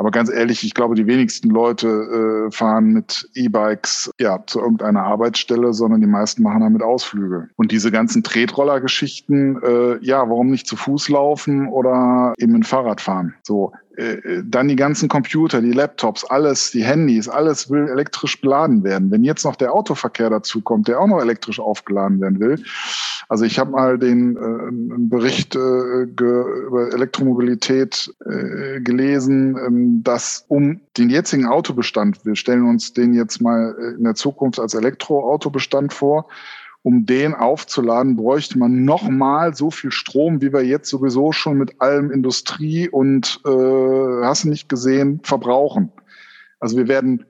Aber 0.00 0.10
ganz 0.10 0.30
ehrlich, 0.30 0.64
ich 0.64 0.72
glaube, 0.72 0.94
die 0.94 1.06
wenigsten 1.06 1.50
Leute 1.50 2.46
äh, 2.48 2.50
fahren 2.50 2.86
mit 2.86 3.28
E-Bikes 3.34 4.10
ja 4.18 4.42
zu 4.46 4.58
irgendeiner 4.58 5.02
Arbeitsstelle, 5.02 5.74
sondern 5.74 6.00
die 6.00 6.06
meisten 6.06 6.42
machen 6.42 6.62
damit 6.62 6.80
Ausflüge. 6.80 7.50
Und 7.56 7.70
diese 7.70 7.90
ganzen 7.90 8.22
Tretroller-Geschichten, 8.22 9.60
äh, 9.62 9.98
ja, 10.02 10.26
warum 10.26 10.48
nicht 10.48 10.66
zu 10.66 10.76
Fuß 10.76 11.10
laufen 11.10 11.68
oder 11.68 12.32
eben 12.38 12.54
ein 12.54 12.62
Fahrrad 12.62 13.02
fahren? 13.02 13.34
So, 13.42 13.74
dann 14.44 14.68
die 14.68 14.76
ganzen 14.76 15.08
Computer, 15.08 15.60
die 15.60 15.72
Laptops, 15.72 16.24
alles, 16.24 16.70
die 16.70 16.84
Handys, 16.84 17.28
alles 17.28 17.70
will 17.70 17.88
elektrisch 17.88 18.40
beladen 18.40 18.82
werden. 18.84 19.10
Wenn 19.10 19.24
jetzt 19.24 19.44
noch 19.44 19.56
der 19.56 19.72
Autoverkehr 19.72 20.30
dazu 20.30 20.60
kommt, 20.60 20.88
der 20.88 21.00
auch 21.00 21.06
noch 21.06 21.20
elektrisch 21.20 21.60
aufgeladen 21.60 22.20
werden 22.20 22.40
will. 22.40 22.62
Also 23.30 23.44
ich 23.44 23.60
habe 23.60 23.70
mal 23.70 23.96
den 23.96 24.36
äh, 24.36 25.08
Bericht 25.08 25.54
äh, 25.54 26.02
über 26.02 26.92
Elektromobilität 26.92 28.12
äh, 28.26 28.80
gelesen, 28.80 29.56
ähm, 29.56 30.02
dass 30.02 30.44
um 30.48 30.80
den 30.98 31.10
jetzigen 31.10 31.46
Autobestand, 31.46 32.24
wir 32.24 32.34
stellen 32.34 32.64
uns 32.64 32.92
den 32.92 33.14
jetzt 33.14 33.40
mal 33.40 33.76
äh, 33.78 33.96
in 33.96 34.02
der 34.02 34.16
Zukunft 34.16 34.58
als 34.58 34.74
Elektroautobestand 34.74 35.92
vor, 35.92 36.26
um 36.82 37.04
den 37.04 37.34
aufzuladen, 37.34 38.16
bräuchte 38.16 38.58
man 38.58 38.84
nochmal 38.84 39.54
so 39.54 39.70
viel 39.70 39.92
Strom, 39.92 40.40
wie 40.40 40.52
wir 40.52 40.64
jetzt 40.64 40.88
sowieso 40.88 41.32
schon 41.32 41.58
mit 41.58 41.80
allem 41.80 42.10
Industrie 42.10 42.88
und 42.88 43.40
äh, 43.44 44.24
hast 44.24 44.44
du 44.44 44.48
nicht 44.48 44.68
gesehen, 44.68 45.20
verbrauchen. 45.22 45.92
Also 46.58 46.76
wir 46.76 46.88
werden 46.88 47.24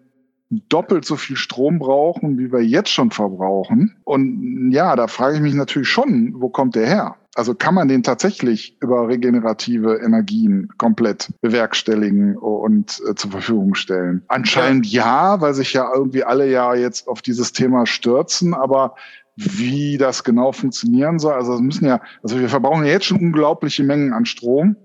doppelt 0.51 1.05
so 1.05 1.17
viel 1.17 1.37
Strom 1.37 1.79
brauchen, 1.79 2.39
wie 2.39 2.53
wir 2.53 2.61
jetzt 2.61 2.91
schon 2.91 3.11
verbrauchen. 3.11 3.97
Und 4.05 4.73
ja, 4.73 4.97
da 4.97 5.07
frage 5.07 5.37
ich 5.37 5.43
mich 5.43 5.55
natürlich 5.55 5.89
schon, 5.89 6.35
wo 6.37 6.49
kommt 6.49 6.75
der 6.75 6.87
her? 6.87 7.17
Also 7.37 7.55
kann 7.55 7.75
man 7.75 7.87
den 7.87 8.03
tatsächlich 8.03 8.77
über 8.81 9.07
regenerative 9.07 10.01
Energien 10.05 10.69
komplett 10.79 11.33
bewerkstelligen 11.41 12.37
und 12.37 13.01
äh, 13.09 13.15
zur 13.15 13.31
Verfügung 13.31 13.77
stellen? 13.77 14.25
Anscheinend 14.27 14.87
ja. 14.87 15.35
ja, 15.35 15.41
weil 15.41 15.55
sich 15.55 15.73
ja 15.73 15.89
irgendwie 15.95 16.25
alle 16.25 16.51
ja 16.51 16.75
jetzt 16.75 17.07
auf 17.07 17.23
dieses 17.23 17.53
Thema 17.53 17.87
stürzen, 17.87 18.53
aber 18.53 18.97
wie 19.41 19.97
das 19.97 20.23
genau 20.23 20.53
funktionieren 20.53 21.19
soll. 21.19 21.35
Also 21.35 21.59
müssen 21.59 21.87
ja, 21.87 22.01
also 22.23 22.39
wir 22.39 22.49
verbrauchen 22.49 22.85
ja 22.85 22.93
jetzt 22.93 23.07
schon 23.07 23.19
unglaubliche 23.19 23.83
Mengen 23.83 24.13
an 24.13 24.27
Strom. 24.27 24.77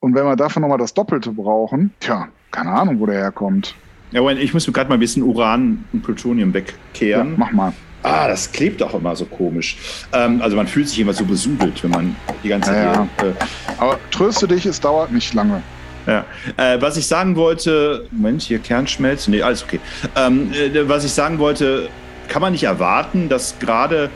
Und 0.00 0.14
wenn 0.14 0.24
wir 0.24 0.36
davon 0.36 0.62
nochmal 0.62 0.78
das 0.78 0.94
Doppelte 0.94 1.32
brauchen, 1.32 1.92
tja, 2.00 2.28
keine 2.50 2.70
Ahnung, 2.70 3.00
wo 3.00 3.06
der 3.06 3.16
herkommt. 3.16 3.74
Ja, 4.12 4.26
ich 4.30 4.54
muss 4.54 4.66
mir 4.66 4.72
gerade 4.72 4.88
mal 4.88 4.94
ein 4.94 5.00
bisschen 5.00 5.22
Uran 5.22 5.84
und 5.92 6.02
Plutonium 6.02 6.54
wegkehren. 6.54 7.32
Ja, 7.32 7.34
mach 7.36 7.52
mal. 7.52 7.72
Ah, 8.02 8.28
das 8.28 8.50
klebt 8.50 8.82
auch 8.82 8.94
immer 8.94 9.14
so 9.16 9.26
komisch. 9.26 9.76
Ähm, 10.12 10.40
also 10.40 10.56
man 10.56 10.66
fühlt 10.66 10.88
sich 10.88 11.00
immer 11.00 11.12
so 11.12 11.24
besudelt, 11.24 11.82
wenn 11.82 11.90
man 11.90 12.16
die 12.42 12.48
ganze 12.48 12.70
Zeit. 12.70 12.94
Ja, 12.94 13.08
ja. 13.20 13.28
Äh, 13.28 13.34
Aber 13.76 13.98
tröste 14.10 14.46
dich, 14.46 14.64
es 14.64 14.80
dauert 14.80 15.12
nicht 15.12 15.34
lange. 15.34 15.62
Ja. 16.06 16.24
Äh, 16.56 16.80
was 16.80 16.96
ich 16.96 17.06
sagen 17.06 17.36
wollte, 17.36 18.06
Moment, 18.12 18.40
hier 18.40 18.60
Kernschmelze, 18.60 19.30
nee, 19.30 19.42
alles 19.42 19.62
okay. 19.62 19.80
Ähm, 20.16 20.52
äh, 20.52 20.88
was 20.88 21.04
ich 21.04 21.12
sagen 21.12 21.38
wollte, 21.38 21.90
kann 22.28 22.42
man 22.42 22.52
nicht 22.52 22.64
erwarten, 22.64 23.28
dass 23.28 23.58
gerade 23.58 24.10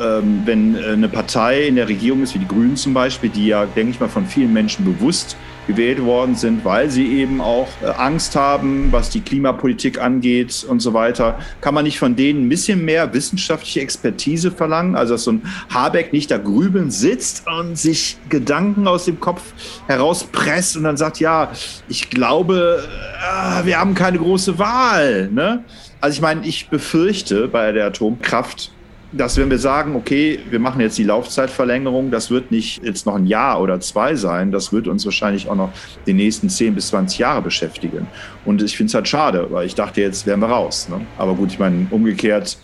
ähm, 0.00 0.42
wenn 0.46 0.74
äh, 0.74 0.88
eine 0.88 1.08
Partei 1.08 1.66
in 1.66 1.76
der 1.76 1.88
Regierung 1.88 2.22
ist, 2.22 2.34
wie 2.34 2.38
die 2.38 2.48
Grünen 2.48 2.76
zum 2.76 2.94
Beispiel, 2.94 3.28
die 3.28 3.48
ja, 3.48 3.66
denke 3.66 3.90
ich 3.90 4.00
mal, 4.00 4.08
von 4.08 4.26
vielen 4.26 4.52
Menschen 4.52 4.84
bewusst 4.84 5.36
gewählt 5.66 6.02
worden 6.02 6.34
sind, 6.34 6.64
weil 6.64 6.90
sie 6.90 7.06
eben 7.20 7.40
auch 7.40 7.68
äh, 7.82 7.86
Angst 7.86 8.34
haben, 8.34 8.88
was 8.90 9.10
die 9.10 9.20
Klimapolitik 9.20 10.00
angeht 10.00 10.64
und 10.66 10.80
so 10.80 10.94
weiter. 10.94 11.38
Kann 11.60 11.74
man 11.74 11.84
nicht 11.84 11.98
von 11.98 12.16
denen 12.16 12.46
ein 12.46 12.48
bisschen 12.48 12.84
mehr 12.84 13.12
wissenschaftliche 13.12 13.80
Expertise 13.80 14.50
verlangen? 14.50 14.96
Also, 14.96 15.14
dass 15.14 15.24
so 15.24 15.32
ein 15.32 15.42
Habeck 15.72 16.12
nicht 16.12 16.30
da 16.30 16.38
grübeln 16.38 16.90
sitzt 16.90 17.46
und 17.46 17.76
sich 17.76 18.16
Gedanken 18.30 18.88
aus 18.88 19.04
dem 19.04 19.20
Kopf 19.20 19.42
herauspresst 19.88 20.76
und 20.78 20.84
dann 20.84 20.96
sagt, 20.96 21.20
ja, 21.20 21.52
ich 21.88 22.08
glaube, 22.08 22.82
äh, 23.20 23.66
wir 23.66 23.78
haben 23.78 23.94
keine 23.94 24.18
große 24.18 24.58
Wahl. 24.58 25.28
Ne? 25.30 25.64
Also 26.02 26.16
ich 26.16 26.20
meine, 26.20 26.44
ich 26.44 26.68
befürchte 26.68 27.46
bei 27.46 27.70
der 27.70 27.86
Atomkraft, 27.86 28.72
dass 29.12 29.36
wenn 29.36 29.48
wir 29.50 29.58
sagen, 29.58 29.94
okay, 29.94 30.40
wir 30.50 30.58
machen 30.58 30.80
jetzt 30.80 30.98
die 30.98 31.04
Laufzeitverlängerung, 31.04 32.10
das 32.10 32.28
wird 32.28 32.50
nicht 32.50 32.82
jetzt 32.82 33.06
noch 33.06 33.14
ein 33.14 33.28
Jahr 33.28 33.60
oder 33.60 33.78
zwei 33.78 34.16
sein, 34.16 34.50
das 34.50 34.72
wird 34.72 34.88
uns 34.88 35.04
wahrscheinlich 35.04 35.48
auch 35.48 35.54
noch 35.54 35.70
die 36.04 36.12
nächsten 36.12 36.48
10 36.48 36.74
bis 36.74 36.88
20 36.88 37.20
Jahre 37.20 37.40
beschäftigen. 37.40 38.08
Und 38.44 38.62
ich 38.62 38.76
finde 38.76 38.88
es 38.88 38.94
halt 38.94 39.06
schade, 39.06 39.46
weil 39.50 39.64
ich 39.64 39.76
dachte, 39.76 40.00
jetzt 40.00 40.26
wären 40.26 40.40
wir 40.40 40.48
raus. 40.48 40.88
Ne? 40.88 41.06
Aber 41.18 41.34
gut, 41.34 41.52
ich 41.52 41.60
meine, 41.60 41.86
umgekehrt 41.92 42.58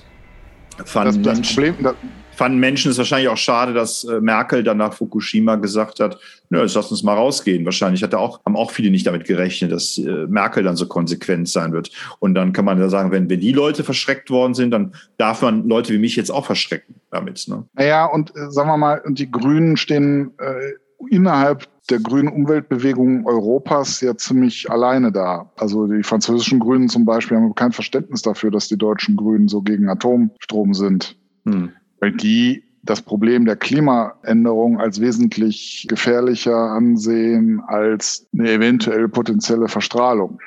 fanden 0.85 1.23
das, 1.23 1.38
das 1.38 1.54
Problem, 1.54 1.76
das, 1.80 1.95
fanden 2.38 2.59
Menschen 2.61 2.92
es 2.92 2.99
wahrscheinlich 2.99 3.28
auch 3.28 3.37
schade, 3.37 3.75
dass 3.75 4.04
äh, 4.04 4.21
Merkel 4.21 4.62
dann 4.62 4.76
nach 4.76 4.95
Fukushima 4.95 5.57
gesagt 5.57 5.99
hat, 5.99 6.18
nö, 6.50 6.62
jetzt 6.62 6.76
lass 6.76 6.88
uns 6.90 7.02
mal 7.02 7.14
rausgehen. 7.14 7.64
Wahrscheinlich 7.64 8.04
hat 8.04 8.14
auch, 8.14 8.40
haben 8.47 8.57
auch 8.57 8.71
viele 8.71 8.92
nicht 8.92 9.09
damit 9.09 9.25
gerechnet, 9.25 9.73
dass 9.73 9.99
äh, 9.99 10.26
Merkel 10.28 10.62
dann 10.62 10.76
so 10.76 10.87
konsequent 10.87 11.49
sein 11.49 11.73
wird. 11.73 11.90
Und 12.21 12.35
dann 12.35 12.52
kann 12.52 12.64
man 12.64 12.78
ja 12.78 12.88
sagen, 12.88 13.11
wenn, 13.11 13.28
wenn 13.28 13.40
die 13.40 13.52
Leute 13.52 13.83
verschreckt 13.83 14.30
worden 14.30 14.54
sind, 14.54 14.71
dann 14.71 14.95
darf 15.16 15.42
man 15.42 15.68
Leute 15.68 15.92
wie 15.92 15.99
mich 15.99 16.14
jetzt 16.14 16.30
auch 16.30 16.47
verschrecken 16.47 16.95
damit. 17.11 17.45
Ne? 17.49 17.64
Naja, 17.75 18.07
und 18.07 18.30
äh, 18.37 18.50
sagen 18.50 18.68
wir 18.68 18.76
mal, 18.76 19.02
und 19.04 19.18
die 19.18 19.30
Grünen 19.30 19.76
stehen 19.76 20.30
äh, 20.38 20.75
innerhalb 21.11 21.66
der 21.90 21.99
grünen 21.99 22.28
Umweltbewegung 22.28 23.26
Europas 23.26 24.00
ja 24.00 24.16
ziemlich 24.16 24.71
alleine 24.71 25.11
da. 25.11 25.50
Also 25.57 25.88
die 25.88 26.04
französischen 26.04 26.61
Grünen 26.61 26.88
zum 26.88 27.04
Beispiel 27.04 27.37
haben 27.37 27.52
kein 27.57 27.73
Verständnis 27.73 28.23
dafür, 28.23 28.52
dass 28.52 28.68
die 28.68 28.78
deutschen 28.78 29.16
Grünen 29.16 29.49
so 29.49 29.61
gegen 29.61 29.88
Atomstrom 29.88 30.73
sind. 30.73 31.16
Hm 31.45 31.73
weil 32.00 32.12
die 32.12 32.64
das 32.82 33.02
Problem 33.02 33.44
der 33.44 33.56
Klimaänderung 33.56 34.80
als 34.80 35.00
wesentlich 35.00 35.86
gefährlicher 35.88 36.56
ansehen 36.56 37.60
als 37.66 38.26
eine 38.32 38.50
eventuell 38.50 39.08
potenzielle 39.08 39.68
Verstrahlung. 39.68 40.38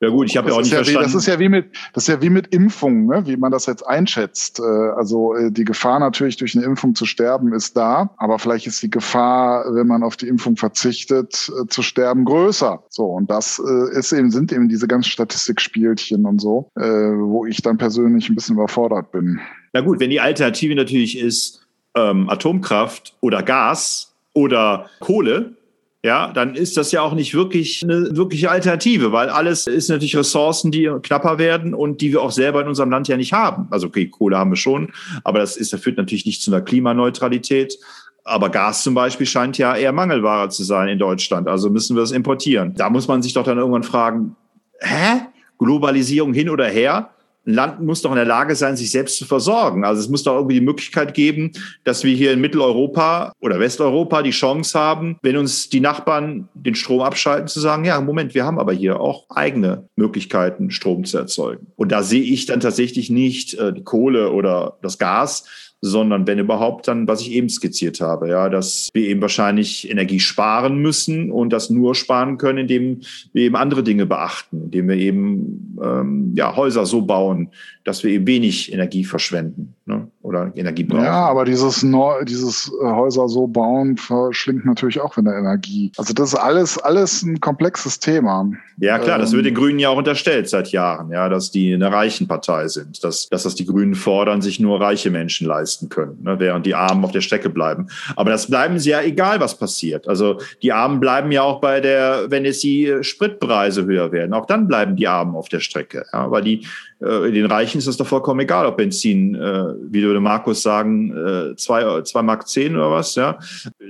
Ja 0.00 0.10
gut, 0.10 0.28
ich 0.28 0.36
habe 0.36 0.50
ja 0.50 0.56
auch 0.56 0.58
nicht 0.58 0.72
ja 0.72 0.78
verstanden. 0.78 1.00
Wie, 1.00 1.04
das 1.04 1.14
ist 1.14 1.26
ja 1.26 1.38
wie 1.38 1.48
mit, 1.48 1.66
das 1.94 2.04
ist 2.04 2.08
ja 2.08 2.20
wie 2.20 2.28
mit 2.28 2.48
Impfungen, 2.48 3.06
ne? 3.06 3.22
wie 3.26 3.36
man 3.36 3.52
das 3.52 3.64
jetzt 3.66 3.86
einschätzt. 3.86 4.60
Äh, 4.60 4.62
also 4.62 5.34
äh, 5.34 5.50
die 5.50 5.64
Gefahr 5.64 5.98
natürlich 5.98 6.36
durch 6.36 6.54
eine 6.54 6.64
Impfung 6.64 6.94
zu 6.94 7.06
sterben 7.06 7.54
ist 7.54 7.76
da, 7.76 8.10
aber 8.18 8.38
vielleicht 8.38 8.66
ist 8.66 8.82
die 8.82 8.90
Gefahr, 8.90 9.64
wenn 9.74 9.86
man 9.86 10.02
auf 10.02 10.16
die 10.16 10.28
Impfung 10.28 10.56
verzichtet, 10.56 11.50
äh, 11.58 11.66
zu 11.68 11.82
sterben 11.82 12.24
größer. 12.24 12.82
So 12.90 13.06
und 13.06 13.30
das 13.30 13.58
ist 13.58 14.12
eben 14.12 14.30
sind 14.30 14.52
eben 14.52 14.68
diese 14.68 14.88
ganzen 14.88 15.10
Statistikspielchen 15.10 16.26
und 16.26 16.40
so, 16.40 16.70
wo 16.74 17.46
ich 17.46 17.62
dann 17.62 17.78
persönlich 17.78 18.28
ein 18.28 18.34
bisschen 18.34 18.56
überfordert 18.56 19.12
bin. 19.12 19.40
Na 19.74 19.80
gut, 19.80 20.00
wenn 20.00 20.10
die 20.10 20.20
Alternative 20.20 20.74
natürlich 20.74 21.18
ist 21.18 21.60
ähm, 21.96 22.30
Atomkraft 22.30 23.14
oder 23.20 23.42
Gas 23.42 24.14
oder 24.32 24.88
Kohle, 25.00 25.56
ja, 26.04 26.30
dann 26.32 26.54
ist 26.54 26.76
das 26.76 26.92
ja 26.92 27.02
auch 27.02 27.14
nicht 27.14 27.34
wirklich 27.34 27.82
eine 27.82 28.14
wirkliche 28.14 28.50
Alternative, 28.50 29.10
weil 29.10 29.30
alles 29.30 29.66
ist 29.66 29.88
natürlich 29.88 30.16
Ressourcen, 30.16 30.70
die 30.70 30.90
knapper 31.02 31.38
werden 31.38 31.74
und 31.74 32.02
die 32.02 32.12
wir 32.12 32.22
auch 32.22 32.30
selber 32.30 32.60
in 32.60 32.68
unserem 32.68 32.90
Land 32.90 33.08
ja 33.08 33.16
nicht 33.16 33.32
haben. 33.32 33.66
Also 33.70 33.88
okay, 33.88 34.06
Kohle 34.06 34.38
haben 34.38 34.52
wir 34.52 34.56
schon, 34.56 34.92
aber 35.24 35.40
das 35.40 35.56
ist, 35.56 35.72
das 35.72 35.80
führt 35.80 35.96
natürlich 35.96 36.24
nicht 36.24 36.42
zu 36.42 36.52
einer 36.52 36.60
Klimaneutralität. 36.60 37.78
Aber 38.22 38.50
Gas 38.50 38.82
zum 38.82 38.94
Beispiel 38.94 39.26
scheint 39.26 39.58
ja 39.58 39.74
eher 39.74 39.92
Mangelware 39.92 40.50
zu 40.50 40.62
sein 40.62 40.88
in 40.88 40.98
Deutschland. 40.98 41.48
Also 41.48 41.68
müssen 41.68 41.96
wir 41.96 42.02
es 42.02 42.12
importieren. 42.12 42.74
Da 42.74 42.90
muss 42.90 43.08
man 43.08 43.22
sich 43.22 43.32
doch 43.32 43.44
dann 43.44 43.58
irgendwann 43.58 43.82
fragen, 43.82 44.36
hä? 44.80 45.22
Globalisierung 45.58 46.32
hin 46.32 46.48
oder 46.48 46.66
her? 46.66 47.13
Ein 47.46 47.54
Land 47.54 47.80
muss 47.80 48.02
doch 48.02 48.10
in 48.10 48.16
der 48.16 48.24
Lage 48.24 48.56
sein, 48.56 48.76
sich 48.76 48.90
selbst 48.90 49.18
zu 49.18 49.26
versorgen. 49.26 49.84
Also 49.84 50.00
es 50.00 50.08
muss 50.08 50.22
doch 50.22 50.36
irgendwie 50.36 50.60
die 50.60 50.64
Möglichkeit 50.64 51.14
geben, 51.14 51.52
dass 51.84 52.04
wir 52.04 52.14
hier 52.14 52.32
in 52.32 52.40
Mitteleuropa 52.40 53.32
oder 53.40 53.60
Westeuropa 53.60 54.22
die 54.22 54.30
Chance 54.30 54.78
haben, 54.78 55.18
wenn 55.22 55.36
uns 55.36 55.68
die 55.68 55.80
Nachbarn 55.80 56.48
den 56.54 56.74
Strom 56.74 57.00
abschalten, 57.00 57.48
zu 57.48 57.60
sagen, 57.60 57.84
ja, 57.84 58.00
Moment, 58.00 58.34
wir 58.34 58.44
haben 58.44 58.58
aber 58.58 58.72
hier 58.72 59.00
auch 59.00 59.26
eigene 59.30 59.88
Möglichkeiten, 59.96 60.70
Strom 60.70 61.04
zu 61.04 61.18
erzeugen. 61.18 61.66
Und 61.76 61.92
da 61.92 62.02
sehe 62.02 62.22
ich 62.22 62.46
dann 62.46 62.60
tatsächlich 62.60 63.10
nicht 63.10 63.54
äh, 63.54 63.72
die 63.72 63.84
Kohle 63.84 64.30
oder 64.30 64.78
das 64.82 64.98
Gas, 64.98 65.44
sondern 65.86 66.26
wenn 66.26 66.38
überhaupt 66.38 66.88
dann, 66.88 67.06
was 67.06 67.20
ich 67.20 67.32
eben 67.32 67.50
skizziert 67.50 68.00
habe, 68.00 68.30
ja, 68.30 68.48
dass 68.48 68.88
wir 68.94 69.06
eben 69.06 69.20
wahrscheinlich 69.20 69.90
Energie 69.90 70.18
sparen 70.18 70.78
müssen 70.78 71.30
und 71.30 71.52
das 71.52 71.68
nur 71.68 71.94
sparen 71.94 72.38
können, 72.38 72.60
indem 72.60 73.00
wir 73.34 73.42
eben 73.42 73.56
andere 73.56 73.82
Dinge 73.82 74.06
beachten, 74.06 74.62
indem 74.64 74.88
wir 74.88 74.96
eben 74.96 75.76
ähm, 75.82 76.32
ja, 76.34 76.56
Häuser 76.56 76.86
so 76.86 77.02
bauen, 77.02 77.50
dass 77.84 78.02
wir 78.02 78.12
eben 78.12 78.26
wenig 78.26 78.72
Energie 78.72 79.04
verschwenden 79.04 79.74
ne? 79.86 80.08
oder 80.22 80.50
Energie 80.54 80.84
brauchen. 80.84 81.04
Ja, 81.04 81.26
aber 81.26 81.44
dieses, 81.44 81.82
Neu 81.82 82.24
dieses 82.24 82.72
äh, 82.82 82.86
Häuser 82.86 83.28
so 83.28 83.46
bauen 83.46 83.96
verschlingt 83.96 84.64
natürlich 84.64 85.00
auch 85.00 85.16
wieder 85.16 85.36
Energie. 85.36 85.92
Also 85.96 86.14
das 86.14 86.32
ist 86.32 86.38
alles, 86.38 86.78
alles 86.78 87.22
ein 87.22 87.40
komplexes 87.40 87.98
Thema. 87.98 88.50
Ja, 88.78 88.98
klar, 88.98 89.16
ähm, 89.16 89.22
das 89.22 89.32
wird 89.32 89.46
den 89.46 89.54
Grünen 89.54 89.78
ja 89.78 89.90
auch 89.90 89.98
unterstellt 89.98 90.48
seit 90.48 90.68
Jahren, 90.72 91.10
ja, 91.10 91.28
dass 91.28 91.50
die 91.50 91.74
eine 91.74 91.92
reichen 91.92 92.26
Partei 92.26 92.68
sind, 92.68 93.04
dass, 93.04 93.28
dass 93.28 93.42
das 93.42 93.54
die 93.54 93.66
Grünen 93.66 93.94
fordern, 93.94 94.40
sich 94.40 94.58
nur 94.58 94.80
reiche 94.80 95.10
Menschen 95.10 95.46
leisten 95.46 95.88
können, 95.88 96.22
ne? 96.22 96.36
während 96.38 96.66
die 96.66 96.74
Armen 96.74 97.04
auf 97.04 97.12
der 97.12 97.20
Strecke 97.20 97.50
bleiben. 97.50 97.88
Aber 98.16 98.30
das 98.30 98.48
bleiben 98.48 98.78
sie 98.78 98.90
ja 98.90 99.02
egal, 99.02 99.40
was 99.40 99.58
passiert. 99.58 100.08
Also 100.08 100.38
die 100.62 100.72
Armen 100.72 101.00
bleiben 101.00 101.30
ja 101.30 101.42
auch 101.42 101.60
bei 101.60 101.80
der, 101.80 102.30
wenn 102.30 102.44
jetzt 102.44 102.62
die 102.62 102.94
Spritpreise 103.02 103.84
höher 103.84 104.12
werden, 104.12 104.32
auch 104.32 104.46
dann 104.46 104.66
bleiben 104.66 104.96
die 104.96 105.06
Armen 105.06 105.36
auf 105.36 105.48
der 105.48 105.60
Strecke, 105.60 106.04
ja, 106.12 106.30
weil 106.30 106.42
die 106.42 106.66
den 107.04 107.46
Reichen 107.46 107.78
ist 107.78 107.86
es 107.86 107.96
doch 107.96 108.06
vollkommen 108.06 108.40
egal, 108.40 108.66
ob 108.66 108.76
Benzin 108.76 109.34
äh, 109.34 109.74
wie 109.90 110.02
würde 110.02 110.20
Markus 110.20 110.62
sagen, 110.62 111.16
äh, 111.16 111.56
zwei, 111.56 112.02
zwei 112.02 112.22
Mark 112.22 112.48
zehn 112.48 112.74
oder 112.76 112.90
was, 112.90 113.14
ja. 113.14 113.38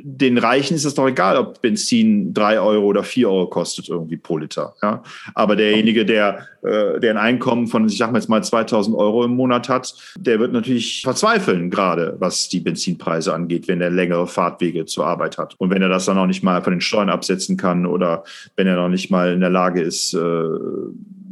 Den 0.02 0.38
Reichen 0.38 0.74
ist 0.74 0.84
es 0.84 0.94
doch 0.94 1.08
egal, 1.08 1.36
ob 1.36 1.60
Benzin 1.60 2.32
drei 2.34 2.60
Euro 2.60 2.86
oder 2.86 3.02
vier 3.02 3.28
Euro 3.28 3.46
kostet 3.46 3.88
irgendwie 3.88 4.16
pro 4.16 4.38
Liter, 4.38 4.74
ja. 4.82 5.02
Aber 5.34 5.56
derjenige, 5.56 6.04
der, 6.04 6.46
äh, 6.62 7.00
der 7.00 7.12
ein 7.12 7.18
Einkommen 7.18 7.66
von, 7.66 7.86
ich 7.86 7.98
sag 7.98 8.12
mal 8.12 8.18
jetzt 8.18 8.28
mal 8.28 8.42
2000 8.42 8.96
Euro 8.96 9.24
im 9.24 9.32
Monat 9.32 9.68
hat, 9.68 9.94
der 10.18 10.38
wird 10.40 10.52
natürlich 10.52 11.02
verzweifeln, 11.02 11.70
gerade 11.70 12.16
was 12.18 12.48
die 12.48 12.60
Benzinpreise 12.60 13.34
angeht, 13.34 13.68
wenn 13.68 13.80
er 13.80 13.90
längere 13.90 14.26
Fahrtwege 14.26 14.86
zur 14.86 15.06
Arbeit 15.06 15.38
hat. 15.38 15.54
Und 15.58 15.70
wenn 15.70 15.82
er 15.82 15.88
das 15.88 16.06
dann 16.06 16.18
auch 16.18 16.26
nicht 16.26 16.42
mal 16.42 16.62
von 16.62 16.72
den 16.72 16.80
Steuern 16.80 17.10
absetzen 17.10 17.56
kann 17.56 17.86
oder 17.86 18.24
wenn 18.56 18.66
er 18.66 18.76
noch 18.76 18.88
nicht 18.88 19.10
mal 19.10 19.32
in 19.32 19.40
der 19.40 19.50
Lage 19.50 19.82
ist, 19.82 20.14
äh, 20.14 20.18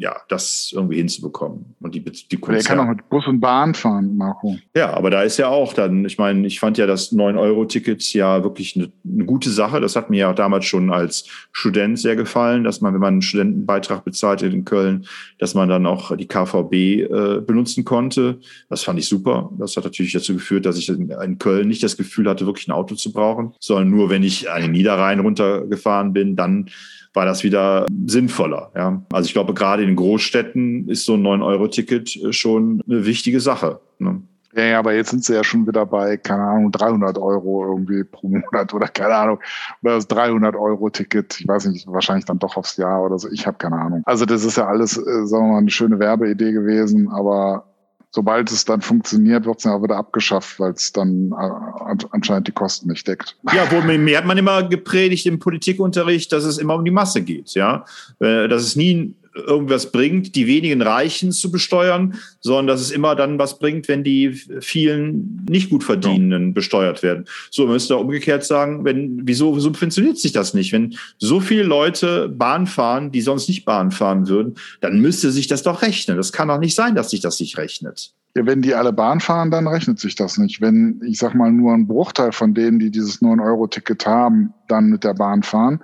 ja, 0.02 0.16
das 0.28 0.72
irgendwie 0.74 0.96
hinzubekommen. 0.96 1.76
Und 1.80 1.94
die, 1.94 2.02
die 2.02 2.36
Kunst, 2.36 2.68
Er 2.68 2.76
kann 2.76 2.84
auch 2.84 2.90
mit 2.90 3.08
Bus 3.08 3.24
und 3.28 3.38
Bahn 3.38 3.72
fahren, 3.72 4.16
Marco. 4.16 4.58
Ja, 4.74 4.94
aber 4.94 5.10
da 5.10 5.22
ist 5.22 5.36
ja 5.36 5.46
auch 5.46 5.74
dann, 5.74 6.04
ich 6.04 6.18
meine, 6.18 6.44
ich 6.44 6.58
fand 6.58 6.76
ja 6.76 6.88
das 6.88 7.12
9-Euro-Ticket 7.12 8.12
ja 8.12 8.42
wirklich 8.42 8.74
eine, 8.74 8.90
eine, 9.04 9.24
gute 9.24 9.50
Sache. 9.50 9.80
Das 9.80 9.94
hat 9.94 10.10
mir 10.10 10.18
ja 10.18 10.32
damals 10.32 10.64
schon 10.64 10.90
als 10.90 11.28
Student 11.52 12.00
sehr 12.00 12.16
gefallen, 12.16 12.64
dass 12.64 12.80
man, 12.80 12.94
wenn 12.94 13.00
man 13.00 13.14
einen 13.14 13.22
Studentenbeitrag 13.22 14.04
bezahlt 14.04 14.42
in 14.42 14.64
Köln, 14.64 15.06
dass 15.38 15.54
man 15.54 15.68
dann 15.68 15.86
auch 15.86 16.16
die 16.16 16.26
KVB 16.26 16.72
äh, 16.72 17.40
benutzen 17.40 17.84
konnte. 17.84 18.40
Das 18.68 18.82
fand 18.82 18.98
ich 18.98 19.06
super. 19.06 19.52
Das 19.56 19.76
hat 19.76 19.84
natürlich 19.84 20.12
dazu 20.12 20.34
geführt, 20.34 20.66
dass 20.66 20.78
ich 20.78 20.88
in 20.88 21.38
Köln 21.38 21.68
nicht 21.68 21.84
das 21.84 21.96
Gefühl 21.96 22.28
hatte, 22.28 22.44
wirklich 22.44 22.66
ein 22.66 22.72
Auto 22.72 22.96
zu 22.96 23.12
brauchen, 23.12 23.54
sondern 23.60 23.90
nur, 23.90 24.10
wenn 24.10 24.24
ich 24.24 24.50
an 24.50 24.62
den 24.62 24.72
Niederrhein 24.72 25.20
runtergefahren 25.20 26.12
bin, 26.12 26.34
dann 26.34 26.70
war 27.14 27.26
das 27.26 27.44
wieder 27.44 27.86
sinnvoller. 28.06 28.70
Ja. 28.74 29.02
Also 29.12 29.26
ich 29.26 29.32
glaube, 29.32 29.54
gerade 29.54 29.82
in 29.82 29.96
Großstädten 29.96 30.88
ist 30.88 31.04
so 31.04 31.14
ein 31.14 31.22
9-Euro-Ticket 31.22 32.16
äh, 32.16 32.32
schon 32.32 32.82
eine 32.86 33.04
wichtige 33.06 33.40
Sache. 33.40 33.80
Ne? 33.98 34.22
Ja, 34.54 34.78
aber 34.78 34.92
jetzt 34.94 35.10
sind 35.10 35.24
sie 35.24 35.34
ja 35.34 35.44
schon 35.44 35.66
wieder 35.66 35.86
bei, 35.86 36.18
keine 36.18 36.42
Ahnung, 36.42 36.72
300 36.72 37.16
Euro 37.16 37.64
irgendwie 37.64 38.04
pro 38.04 38.28
Monat 38.28 38.74
oder 38.74 38.86
keine 38.86 39.14
Ahnung. 39.14 39.40
Oder 39.82 39.94
das 39.94 40.06
300 40.08 40.54
Euro 40.56 40.90
Ticket. 40.90 41.40
Ich 41.40 41.48
weiß 41.48 41.66
nicht, 41.66 41.86
wahrscheinlich 41.86 42.26
dann 42.26 42.38
doch 42.38 42.56
aufs 42.56 42.76
Jahr 42.76 43.02
oder 43.02 43.18
so. 43.18 43.30
Ich 43.30 43.46
habe 43.46 43.56
keine 43.56 43.76
Ahnung. 43.76 44.02
Also 44.04 44.26
das 44.26 44.44
ist 44.44 44.58
ja 44.58 44.66
alles, 44.66 44.98
äh, 44.98 45.26
sagen 45.26 45.46
wir 45.46 45.52
mal, 45.52 45.58
eine 45.58 45.70
schöne 45.70 45.98
Werbeidee 45.98 46.52
gewesen, 46.52 47.08
aber 47.08 47.71
sobald 48.12 48.52
es 48.52 48.64
dann 48.64 48.82
funktioniert, 48.82 49.46
wird 49.46 49.58
es 49.58 49.64
ja 49.64 49.74
auch 49.74 49.82
wieder 49.82 49.96
abgeschafft, 49.96 50.60
weil 50.60 50.72
es 50.72 50.92
dann 50.92 51.32
äh, 51.32 52.04
anscheinend 52.10 52.46
die 52.46 52.52
Kosten 52.52 52.88
nicht 52.88 53.08
deckt. 53.08 53.36
Ja, 53.52 53.70
wo 53.72 53.80
mir 53.80 54.18
hat 54.18 54.26
man 54.26 54.38
immer 54.38 54.62
gepredigt 54.62 55.26
im 55.26 55.38
Politikunterricht, 55.38 56.30
dass 56.30 56.44
es 56.44 56.58
immer 56.58 56.74
um 56.74 56.84
die 56.84 56.90
Masse 56.90 57.22
geht, 57.22 57.54
ja, 57.54 57.84
äh, 58.20 58.48
dass 58.48 58.62
es 58.62 58.76
nie 58.76 59.14
irgendwas 59.34 59.90
bringt, 59.92 60.34
die 60.34 60.46
wenigen 60.46 60.82
Reichen 60.82 61.32
zu 61.32 61.50
besteuern, 61.50 62.14
sondern 62.40 62.66
dass 62.66 62.80
es 62.80 62.90
immer 62.90 63.14
dann 63.14 63.38
was 63.38 63.58
bringt, 63.58 63.88
wenn 63.88 64.04
die 64.04 64.32
vielen 64.60 65.44
nicht 65.48 65.70
gut 65.70 65.84
verdienenden 65.84 66.48
ja. 66.48 66.52
besteuert 66.52 67.02
werden. 67.02 67.24
So 67.50 67.64
man 67.64 67.74
müsste 67.74 67.96
umgekehrt 67.96 68.44
sagen, 68.44 68.84
wenn, 68.84 69.20
wieso, 69.24 69.58
funktioniert 69.72 70.18
sich 70.18 70.32
das 70.32 70.54
nicht? 70.54 70.72
Wenn 70.72 70.94
so 71.18 71.40
viele 71.40 71.62
Leute 71.62 72.28
Bahn 72.28 72.66
fahren, 72.66 73.12
die 73.12 73.22
sonst 73.22 73.48
nicht 73.48 73.64
Bahn 73.64 73.90
fahren 73.90 74.28
würden, 74.28 74.54
dann 74.80 75.00
müsste 75.00 75.30
sich 75.30 75.46
das 75.46 75.62
doch 75.62 75.82
rechnen. 75.82 76.16
Das 76.16 76.32
kann 76.32 76.48
doch 76.48 76.58
nicht 76.58 76.74
sein, 76.74 76.94
dass 76.94 77.10
sich 77.10 77.20
das 77.20 77.40
nicht 77.40 77.56
rechnet. 77.56 78.12
Ja, 78.34 78.46
wenn 78.46 78.62
die 78.62 78.74
alle 78.74 78.92
Bahn 78.92 79.20
fahren, 79.20 79.50
dann 79.50 79.66
rechnet 79.66 79.98
sich 79.98 80.14
das 80.14 80.38
nicht. 80.38 80.60
Wenn, 80.60 81.02
ich 81.06 81.18
sag 81.18 81.34
mal, 81.34 81.52
nur 81.52 81.74
ein 81.74 81.86
Bruchteil 81.86 82.32
von 82.32 82.54
denen, 82.54 82.78
die 82.78 82.90
dieses 82.90 83.20
9-Euro-Ticket 83.20 84.06
haben, 84.06 84.54
dann 84.68 84.86
mit 84.86 85.04
der 85.04 85.14
Bahn 85.14 85.42
fahren, 85.42 85.80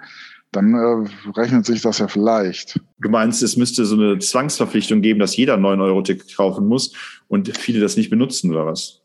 dann 0.52 0.74
äh, 0.74 1.30
rechnet 1.38 1.66
sich 1.66 1.82
das 1.82 1.98
ja 1.98 2.08
vielleicht. 2.08 2.80
Du 2.98 3.08
meinst, 3.08 3.42
es 3.42 3.56
müsste 3.56 3.84
so 3.84 3.94
eine 3.96 4.18
Zwangsverpflichtung 4.18 5.02
geben, 5.02 5.20
dass 5.20 5.36
jeder 5.36 5.56
9-Euro-Ticket 5.56 6.36
kaufen 6.36 6.66
muss 6.66 6.92
und 7.28 7.56
viele 7.56 7.80
das 7.80 7.96
nicht 7.96 8.10
benutzen, 8.10 8.50
oder 8.50 8.66
was? 8.66 9.02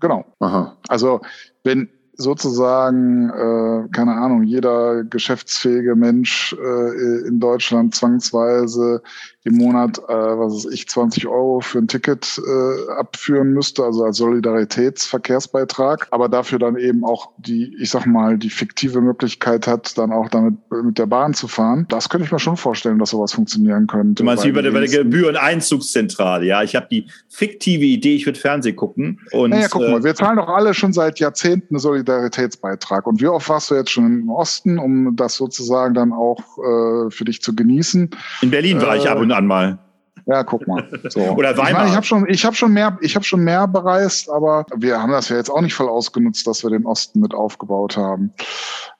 Genau. 0.00 0.26
Aha. 0.40 0.76
Also 0.88 1.20
wenn 1.64 1.88
sozusagen, 2.16 3.30
äh, 3.30 3.88
keine 3.92 4.12
Ahnung, 4.12 4.42
jeder 4.42 5.04
geschäftsfähige 5.04 5.94
Mensch 5.94 6.54
äh, 6.54 7.28
in 7.28 7.40
Deutschland 7.40 7.94
zwangsweise 7.94 9.02
im 9.46 9.54
Monat, 9.58 9.98
äh, 9.98 10.12
was 10.12 10.54
weiß 10.54 10.72
ich, 10.72 10.88
20 10.88 11.28
Euro 11.28 11.60
für 11.60 11.78
ein 11.78 11.86
Ticket 11.86 12.40
äh, 12.44 12.90
abführen 12.98 13.52
müsste, 13.52 13.84
also 13.84 14.04
als 14.04 14.16
Solidaritätsverkehrsbeitrag, 14.16 16.08
aber 16.10 16.28
dafür 16.28 16.58
dann 16.58 16.76
eben 16.76 17.04
auch 17.04 17.30
die, 17.38 17.72
ich 17.80 17.90
sag 17.90 18.06
mal, 18.06 18.38
die 18.38 18.50
fiktive 18.50 19.00
Möglichkeit 19.00 19.68
hat, 19.68 19.96
dann 19.98 20.10
auch 20.10 20.28
damit 20.30 20.54
mit 20.82 20.98
der 20.98 21.06
Bahn 21.06 21.32
zu 21.32 21.46
fahren. 21.46 21.86
Das 21.88 22.08
könnte 22.08 22.26
ich 22.26 22.32
mir 22.32 22.40
schon 22.40 22.56
vorstellen, 22.56 22.98
dass 22.98 23.10
sowas 23.10 23.32
funktionieren 23.32 23.86
könnte. 23.86 24.14
Du 24.14 24.24
meinst 24.24 24.44
wie 24.44 24.50
bei 24.50 24.62
der, 24.62 24.72
bei 24.72 24.80
der 24.80 25.04
Gebühreneinzugszentrale, 25.04 26.44
ja? 26.44 26.64
Ich 26.64 26.74
habe 26.74 26.88
die 26.90 27.06
fiktive 27.28 27.84
Idee, 27.84 28.16
ich 28.16 28.26
würde 28.26 28.40
Fernsehen 28.40 28.74
gucken. 28.74 29.20
Und, 29.30 29.50
naja, 29.50 29.68
guck 29.70 29.82
mal, 29.82 30.00
äh, 30.00 30.04
wir 30.04 30.14
zahlen 30.16 30.38
doch 30.38 30.48
alle 30.48 30.74
schon 30.74 30.92
seit 30.92 31.20
Jahrzehnten 31.20 31.76
eine 31.76 31.78
Solidaritätsbeitrag. 32.06 33.06
Und 33.06 33.20
wie 33.20 33.26
oft 33.26 33.48
warst 33.48 33.70
du 33.70 33.74
jetzt 33.74 33.90
schon 33.90 34.20
im 34.20 34.30
Osten, 34.30 34.78
um 34.78 35.16
das 35.16 35.34
sozusagen 35.34 35.94
dann 35.94 36.12
auch 36.12 36.40
äh, 36.58 37.10
für 37.10 37.24
dich 37.24 37.42
zu 37.42 37.54
genießen? 37.54 38.10
In 38.42 38.50
Berlin 38.50 38.80
war 38.80 38.94
äh, 38.94 38.98
ich 38.98 39.08
ab 39.08 39.18
und 39.18 39.32
an 39.32 39.46
mal. 39.46 39.78
Ja, 40.28 40.42
guck 40.42 40.66
mal. 40.66 40.88
So. 41.08 41.20
Oder 41.36 41.56
Weimar. 41.56 41.68
Ich, 41.68 41.74
mein, 41.74 41.88
ich 41.88 41.94
habe 41.94 42.06
schon, 42.06 42.28
ich 42.28 42.44
habe 42.44 42.56
schon 42.56 42.72
mehr, 42.72 42.98
ich 43.00 43.14
habe 43.14 43.24
schon 43.24 43.44
mehr 43.44 43.68
bereist, 43.68 44.28
aber 44.28 44.66
wir 44.74 45.00
haben 45.00 45.12
das 45.12 45.28
ja 45.28 45.36
jetzt 45.36 45.50
auch 45.50 45.60
nicht 45.60 45.74
voll 45.74 45.88
ausgenutzt, 45.88 46.46
dass 46.46 46.64
wir 46.64 46.70
den 46.70 46.84
Osten 46.84 47.20
mit 47.20 47.32
aufgebaut 47.32 47.96
haben. 47.96 48.32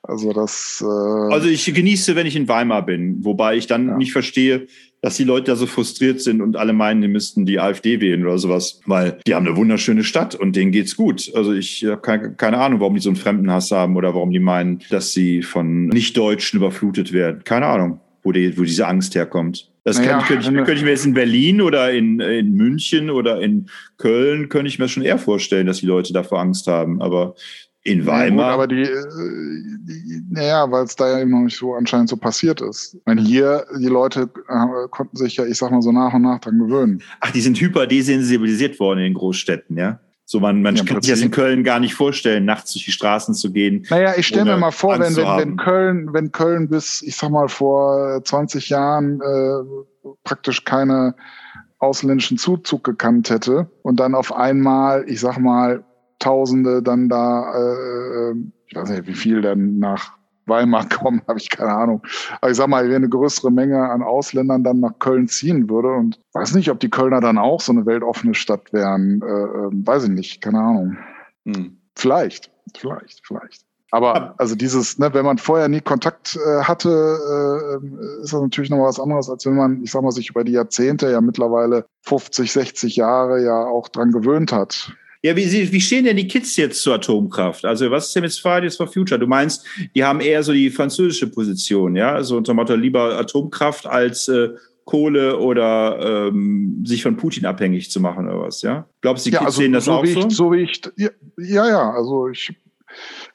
Also 0.03 0.33
das. 0.33 0.85
Äh 0.87 1.33
also 1.33 1.49
ich 1.49 1.65
genieße, 1.73 2.15
wenn 2.15 2.27
ich 2.27 2.37
in 2.37 2.49
Weimar 2.49 2.87
bin, 2.87 3.25
wobei 3.25 3.57
ich 3.57 3.67
dann 3.67 3.89
ja. 3.89 3.97
nicht 3.97 4.13
verstehe, 4.13 4.69
dass 5.07 5.19
die 5.19 5.23
Leute 5.23 5.53
da 5.53 5.57
so 5.57 5.67
frustriert 5.67 6.21
sind 6.21 6.41
und 6.41 6.57
alle 6.57 6.73
meinen, 6.73 7.01
die 7.01 7.07
müssten 7.07 7.47
die 7.47 7.61
AfD 7.61 8.01
wählen 8.01 8.25
oder 8.27 8.39
sowas, 8.39 8.81
weil 8.87 9.21
die 9.25 9.37
haben 9.37 9.47
eine 9.47 9.57
wunderschöne 9.57 10.03
Stadt 10.03 10.35
und 10.35 10.57
denen 10.57 10.73
geht's 10.73 10.97
gut. 10.97 11.31
Also 11.33 11.53
ich 11.53 11.85
habe 11.85 12.01
keine, 12.01 12.33
keine 12.33 12.59
Ahnung, 12.59 12.81
warum 12.81 12.95
die 12.95 13.01
so 13.01 13.11
einen 13.11 13.17
Fremdenhass 13.17 13.71
haben 13.71 13.95
oder 13.95 14.15
warum 14.15 14.33
die 14.33 14.41
meinen, 14.41 14.81
dass 14.91 15.13
sie 15.13 15.43
von 15.43 15.87
Nicht-Deutschen 15.87 16.57
überflutet 16.57 17.13
werden. 17.13 17.45
Keine 17.45 17.67
Ahnung, 17.67 18.01
wo, 18.25 18.33
die, 18.33 18.59
wo 18.59 18.65
diese 18.65 18.89
Angst 18.89 19.15
herkommt. 19.15 19.71
Das 19.85 20.01
naja, 20.01 20.19
könnte, 20.23 20.43
könnte, 20.43 20.49
ich, 20.49 20.57
könnte 20.57 20.73
ich 20.73 20.83
mir 20.83 20.91
jetzt 20.91 21.07
in 21.07 21.15
Berlin 21.15 21.61
oder 21.61 21.93
in, 21.93 22.19
in 22.19 22.55
München 22.55 23.09
oder 23.09 23.41
in 23.41 23.69
Köln, 23.99 24.49
könnte 24.49 24.67
ich 24.67 24.81
mir 24.81 24.89
schon 24.89 25.05
eher 25.05 25.19
vorstellen, 25.19 25.69
dass 25.69 25.79
die 25.79 25.87
Leute 25.87 26.13
davor 26.15 26.41
Angst 26.41 26.67
haben. 26.67 27.01
Aber 27.01 27.37
in 27.87 28.07
Weimar. 28.07 28.49
Ja, 28.49 28.55
aber 28.55 28.67
die, 28.67 28.83
äh, 28.83 29.05
die 29.89 30.23
naja, 30.31 30.71
weil 30.71 30.85
es 30.85 30.97
da 30.97 31.09
ja 31.09 31.21
eben 31.21 31.31
noch 31.31 31.41
nicht 31.41 31.57
so 31.57 31.75
anscheinend 31.75 32.09
so 32.09 32.17
passiert 32.17 32.61
ist. 32.61 32.97
Meine, 33.07 33.23
hier, 33.23 33.65
die 33.79 33.87
Leute 33.87 34.29
äh, 34.49 34.89
konnten 34.91 35.17
sich 35.17 35.37
ja, 35.37 35.45
ich 35.45 35.57
sag 35.57 35.71
mal, 35.71 35.83
so 35.83 35.93
nach 35.93 36.13
und 36.13 36.23
nach 36.23 36.41
dran 36.41 36.59
gewöhnen. 36.59 37.03
Ach, 37.21 37.31
die 37.31 37.41
sind 37.41 37.61
hyper 37.61 37.87
desensibilisiert 37.87 38.79
worden 38.81 38.99
in 38.99 39.05
den 39.05 39.15
Großstädten, 39.15 39.77
ja? 39.77 40.01
So, 40.29 40.41
man, 40.41 40.61
man 40.61 40.75
ja, 40.75 40.83
kann 40.83 41.01
sich 41.01 41.13
das 41.13 41.23
in 41.23 41.31
Köln 41.31 41.63
gar 41.63 41.79
nicht 41.79 41.95
vorstellen, 41.95 42.45
nachts 42.45 42.73
durch 42.73 42.85
die 42.85 42.91
Straßen 42.91 43.33
zu 43.35 43.53
gehen. 43.53 43.87
Naja, 43.91 44.15
ich 44.17 44.27
stelle 44.27 44.45
mir 44.45 44.57
mal 44.57 44.73
vor, 44.73 44.99
wenn, 44.99 45.15
wenn, 45.15 45.25
wenn 45.25 45.57
Köln, 45.57 46.13
wenn 46.13 46.33
Köln 46.33 46.69
bis, 46.69 47.01
ich 47.03 47.15
sag 47.15 47.31
mal, 47.31 47.49
vor 47.49 48.25
20 48.25 48.69
Jahren 48.69 49.21
äh, 49.21 50.09
praktisch 50.25 50.65
keine 50.65 51.15
ausländischen 51.79 52.39
Zuzug 52.39 52.83
gekannt 52.83 53.31
hätte 53.31 53.71
und 53.83 54.01
dann 54.01 54.17
auf 54.17 54.35
einmal, 54.35 55.05
ich 55.07 55.21
sag 55.21 55.39
mal, 55.39 55.85
Tausende 56.19 56.83
dann 56.83 57.09
da, 57.09 57.53
äh, 57.55 58.35
ich 58.67 58.77
weiß 58.77 58.91
nicht, 58.91 59.07
wie 59.07 59.15
viel 59.15 59.43
dann 59.43 59.79
nach 59.79 60.17
Weimar 60.47 60.89
kommen, 60.89 61.23
habe 61.29 61.39
ich 61.39 61.51
keine 61.51 61.73
Ahnung. 61.73 62.03
Aber 62.41 62.51
ich 62.51 62.57
sag 62.57 62.69
mal, 62.69 62.89
wenn 62.89 62.97
eine 62.97 63.09
größere 63.09 63.51
Menge 63.51 63.91
an 63.91 64.03
Ausländern 64.03 64.65
dann 64.65 64.81
nach 64.81 64.99
Köln 64.99 65.29
ziehen 65.29 65.69
würde 65.69 65.91
und 65.91 66.21
weiß 66.33 66.55
nicht, 66.55 66.71
ob 66.71 66.81
die 66.81 66.91
Kölner 66.91 67.21
dann 67.21 67.39
auch 67.39 67.61
so 67.61 67.73
eine 67.73 67.87
weltoffene 67.87 68.35
Stadt 68.35 68.73
wären, 68.73 69.23
äh, 69.23 69.27
äh, 69.27 69.87
weiß 69.87 70.05
ich 70.05 70.11
nicht, 70.11 70.41
keine 70.41 70.61
Ahnung. 70.61 70.97
Hm. 71.45 71.79
Vielleicht, 71.95 72.51
vielleicht, 72.77 73.27
vielleicht. 73.27 73.67
Aber 73.93 74.35
also 74.39 74.57
dieses, 74.57 74.99
ne, 74.99 75.15
wenn 75.15 75.25
man 75.25 75.39
vorher 75.39 75.69
nie 75.69 75.81
Kontakt 75.81 76.37
äh, 76.37 76.63
hatte, 76.63 76.89
äh, 77.81 78.21
ist 78.23 78.33
das 78.33 78.41
natürlich 78.41 78.69
noch 78.69 78.83
was 78.83 78.99
anderes, 78.99 79.31
als 79.31 79.47
wenn 79.47 79.55
man, 79.55 79.83
ich 79.83 79.93
sag 79.93 80.03
mal, 80.03 80.11
sich 80.11 80.29
über 80.29 80.43
die 80.43 80.53
Jahrzehnte, 80.53 81.11
ja 81.11 81.21
mittlerweile 81.21 81.87
50, 82.03 82.51
60 82.51 82.97
Jahre 82.97 83.43
ja 83.43 83.65
auch 83.65 83.89
dran 83.89 84.11
gewöhnt 84.11 84.53
hat. 84.53 84.93
Ja, 85.27 85.35
wie, 85.35 85.73
wie 85.73 85.81
stehen 85.81 86.05
denn 86.05 86.17
die 86.17 86.29
Kids 86.29 86.57
jetzt 86.57 86.81
zur 86.83 86.95
Atomkraft? 86.95 87.65
Also 87.65 87.91
was 87.91 88.07
ist 88.07 88.15
denn 88.15 88.23
mit 88.23 88.33
Fridays 88.33 88.77
for 88.77 88.87
Future? 88.87 89.19
Du 89.19 89.27
meinst, 89.27 89.67
die 89.97 90.05
haben 90.05 90.21
eher 90.21 90.41
so 90.45 90.53
die 90.53 90.71
französische 90.71 91.27
Position, 91.27 91.97
ja? 91.97 92.15
Also 92.15 92.37
unter 92.37 92.55
Motto 92.55 92.77
lieber 92.77 93.19
Atomkraft 93.19 93.87
als 93.87 94.29
äh, 94.29 94.51
Kohle 94.85 95.37
oder 95.39 96.29
ähm, 96.29 96.85
sich 96.87 97.03
von 97.03 97.17
Putin 97.17 97.45
abhängig 97.45 97.91
zu 97.91 97.99
machen 97.99 98.29
oder 98.29 98.43
was, 98.43 98.63
ja? 98.63 98.87
Glaubst 99.01 99.27
du, 99.27 99.31
die 99.31 99.35
ja, 99.35 99.41
Kids 99.41 99.47
also, 99.49 99.63
sehen 99.63 99.73
das 99.73 99.87
so 99.87 99.93
auch 99.95 100.07
so? 100.07 100.29
Ich, 100.29 100.37
so 100.37 100.53
wie 100.53 100.61
ich, 100.61 100.81
ja, 100.97 101.69
ja, 101.69 101.91
also 101.91 102.29
ich 102.29 102.55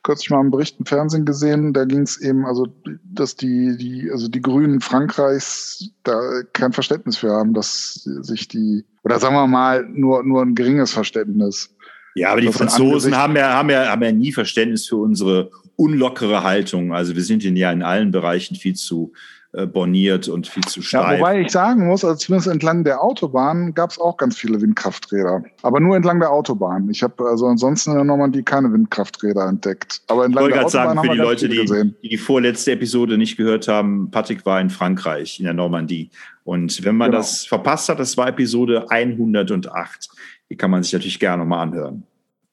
kürzlich 0.01 0.29
mal 0.29 0.39
einen 0.39 0.49
Bericht 0.49 0.79
im 0.79 0.85
Fernsehen 0.85 1.25
gesehen, 1.25 1.73
da 1.73 1.83
ging 1.83 2.03
es 2.03 2.21
eben, 2.21 2.45
also 2.45 2.67
dass 3.03 3.35
die, 3.35 3.75
die, 3.75 4.09
also 4.09 4.29
die 4.29 4.41
Grünen 4.41 4.79
Frankreichs 4.79 5.89
da 6.03 6.41
kein 6.53 6.71
Verständnis 6.71 7.17
für 7.17 7.31
haben, 7.31 7.53
dass 7.53 7.95
sich 8.21 8.47
die, 8.47 8.85
oder 9.03 9.19
sagen 9.19 9.35
wir 9.35 9.45
mal, 9.45 9.85
nur, 9.89 10.23
nur 10.23 10.41
ein 10.41 10.55
geringes 10.55 10.93
Verständnis 10.93 11.75
ja, 12.15 12.31
aber 12.31 12.41
die 12.41 12.51
Franzosen 12.51 13.15
haben 13.15 13.35
ja, 13.35 13.53
haben, 13.53 13.69
ja, 13.69 13.87
haben 13.87 14.03
ja 14.03 14.11
nie 14.11 14.31
Verständnis 14.31 14.87
für 14.87 14.97
unsere 14.97 15.51
unlockere 15.75 16.43
Haltung. 16.43 16.93
Also 16.93 17.15
wir 17.15 17.23
sind 17.23 17.43
ja 17.43 17.71
in 17.71 17.83
allen 17.83 18.11
Bereichen 18.11 18.55
viel 18.55 18.75
zu 18.75 19.13
äh, 19.53 19.65
borniert 19.65 20.29
und 20.29 20.47
viel 20.47 20.63
zu 20.63 20.81
steif. 20.81 21.11
Ja, 21.11 21.17
wobei 21.17 21.41
ich 21.41 21.51
sagen 21.51 21.87
muss, 21.87 22.05
also 22.05 22.15
zumindest 22.15 22.49
entlang 22.49 22.85
der 22.85 23.03
Autobahn 23.03 23.73
gab 23.73 23.89
es 23.89 23.99
auch 23.99 24.15
ganz 24.15 24.37
viele 24.37 24.61
Windkrafträder. 24.61 25.43
Aber 25.61 25.81
nur 25.81 25.97
entlang 25.97 26.21
der 26.21 26.31
Autobahn. 26.31 26.89
Ich 26.89 27.03
habe 27.03 27.27
also 27.27 27.47
ansonsten 27.47 27.91
in 27.91 27.97
der 27.97 28.05
Normandie 28.05 28.43
keine 28.43 28.71
Windkrafträder 28.71 29.45
entdeckt. 29.49 30.03
Aber 30.07 30.23
entlang 30.23 30.45
ich 30.45 30.51
wollte 30.51 30.57
gerade 30.57 30.71
sagen, 30.71 31.01
für 31.01 31.09
die 31.09 31.17
Leute, 31.17 31.49
die, 31.49 31.65
die, 31.65 32.09
die 32.09 32.17
vorletzte 32.17 32.71
Episode 32.71 33.17
nicht 33.17 33.35
gehört 33.35 33.67
haben, 33.67 34.09
Patrick 34.09 34.45
war 34.45 34.61
in 34.61 34.69
Frankreich, 34.69 35.39
in 35.39 35.43
der 35.43 35.53
Normandie. 35.53 36.11
Und 36.45 36.85
wenn 36.85 36.95
man 36.95 37.11
genau. 37.11 37.19
das 37.21 37.45
verpasst 37.45 37.89
hat, 37.89 37.99
das 37.99 38.15
war 38.15 38.29
Episode 38.29 38.89
108. 38.89 40.09
Die 40.51 40.57
kann 40.57 40.69
man 40.69 40.83
sich 40.83 40.91
natürlich 40.91 41.17
gerne 41.17 41.43
nochmal 41.43 41.61
anhören. 41.61 42.03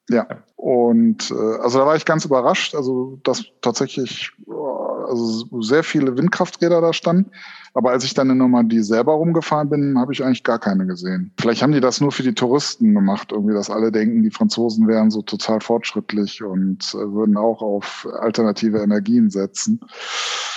Ja, 0.09 0.25
und 0.55 1.33
äh, 1.33 1.61
also 1.61 1.81
da 1.81 1.87
war 1.87 1.97
ich 1.97 2.05
ganz 2.05 2.25
überrascht, 2.25 2.77
also 2.77 3.19
dass 3.25 3.45
tatsächlich 3.61 4.31
also 5.09 5.61
sehr 5.61 5.83
viele 5.83 6.17
Windkrafträder 6.17 6.81
da 6.81 6.93
standen. 6.93 7.31
Aber 7.75 7.91
als 7.91 8.03
ich 8.03 8.15
dann 8.15 8.31
in 8.31 8.39
Normandie 8.39 8.83
selber 8.83 9.13
rumgefahren 9.13 9.69
bin, 9.69 9.99
habe 9.99 10.13
ich 10.13 10.25
eigentlich 10.25 10.43
gar 10.43 10.59
keine 10.59 10.87
gesehen. 10.87 11.31
Vielleicht 11.39 11.63
haben 11.63 11.73
die 11.73 11.81
das 11.81 12.01
nur 12.01 12.11
für 12.11 12.23
die 12.23 12.35
Touristen 12.35 12.95
gemacht, 12.95 13.31
irgendwie, 13.31 13.55
dass 13.55 13.71
alle 13.71 13.93
denken, 13.93 14.23
die 14.23 14.31
Franzosen 14.31 14.89
wären 14.89 15.11
so 15.11 15.23
total 15.23 15.61
fortschrittlich 15.61 16.43
und 16.43 16.95
äh, 16.95 17.13
würden 17.13 17.37
auch 17.37 17.63
auf 17.63 18.09
alternative 18.21 18.79
Energien 18.79 19.31
setzen. 19.31 19.81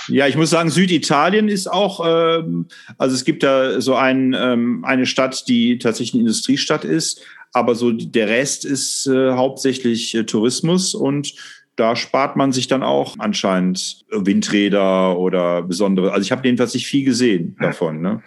Ja, 0.08 0.26
ich 0.26 0.36
muss 0.36 0.50
sagen, 0.50 0.70
Süditalien 0.70 1.48
ist 1.48 1.70
auch, 1.70 2.00
ähm, 2.04 2.66
also 2.98 3.14
es 3.14 3.24
gibt 3.24 3.42
da 3.42 3.80
so 3.80 3.94
ein, 3.94 4.34
ähm, 4.36 4.84
eine 4.84 5.06
Stadt, 5.06 5.46
die 5.48 5.78
tatsächlich 5.78 6.14
eine 6.14 6.22
Industriestadt 6.22 6.84
ist, 6.84 7.20
aber 7.52 7.74
so 7.74 7.92
der 7.92 8.28
Rest 8.28 8.64
ist 8.64 9.06
äh, 9.06 9.32
hauptsächlich 9.32 10.14
äh, 10.14 10.24
Tourismus 10.24 10.94
und 10.94 11.34
da 11.76 11.96
spart 11.96 12.36
man 12.36 12.52
sich 12.52 12.66
dann 12.66 12.82
auch 12.82 13.16
anscheinend 13.18 14.04
Windräder 14.10 15.18
oder 15.18 15.62
besondere. 15.62 16.12
Also 16.12 16.22
ich 16.22 16.32
habe 16.32 16.46
jedenfalls 16.46 16.74
nicht 16.74 16.86
viel 16.86 17.04
gesehen 17.04 17.56
davon. 17.60 18.00
Ne? 18.00 18.22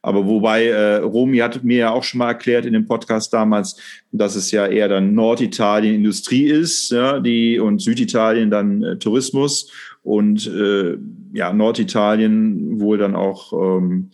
Aber 0.00 0.26
wobei 0.26 0.66
äh, 0.66 0.96
Romy 0.96 1.38
hat 1.38 1.64
mir 1.64 1.78
ja 1.78 1.90
auch 1.90 2.04
schon 2.04 2.18
mal 2.18 2.28
erklärt 2.28 2.64
in 2.64 2.72
dem 2.72 2.86
Podcast 2.86 3.32
damals, 3.32 3.76
dass 4.12 4.36
es 4.36 4.50
ja 4.50 4.66
eher 4.66 4.88
dann 4.88 5.14
Norditalien 5.14 5.96
Industrie 5.96 6.46
ist, 6.46 6.90
ja, 6.90 7.18
die 7.18 7.58
und 7.58 7.80
Süditalien 7.80 8.50
dann 8.50 8.82
äh, 8.82 8.98
Tourismus 8.98 9.70
und 10.02 10.46
äh, 10.46 10.96
ja 11.32 11.52
Norditalien 11.52 12.80
wohl 12.80 12.98
dann 12.98 13.16
auch 13.16 13.52
ähm, 13.52 14.10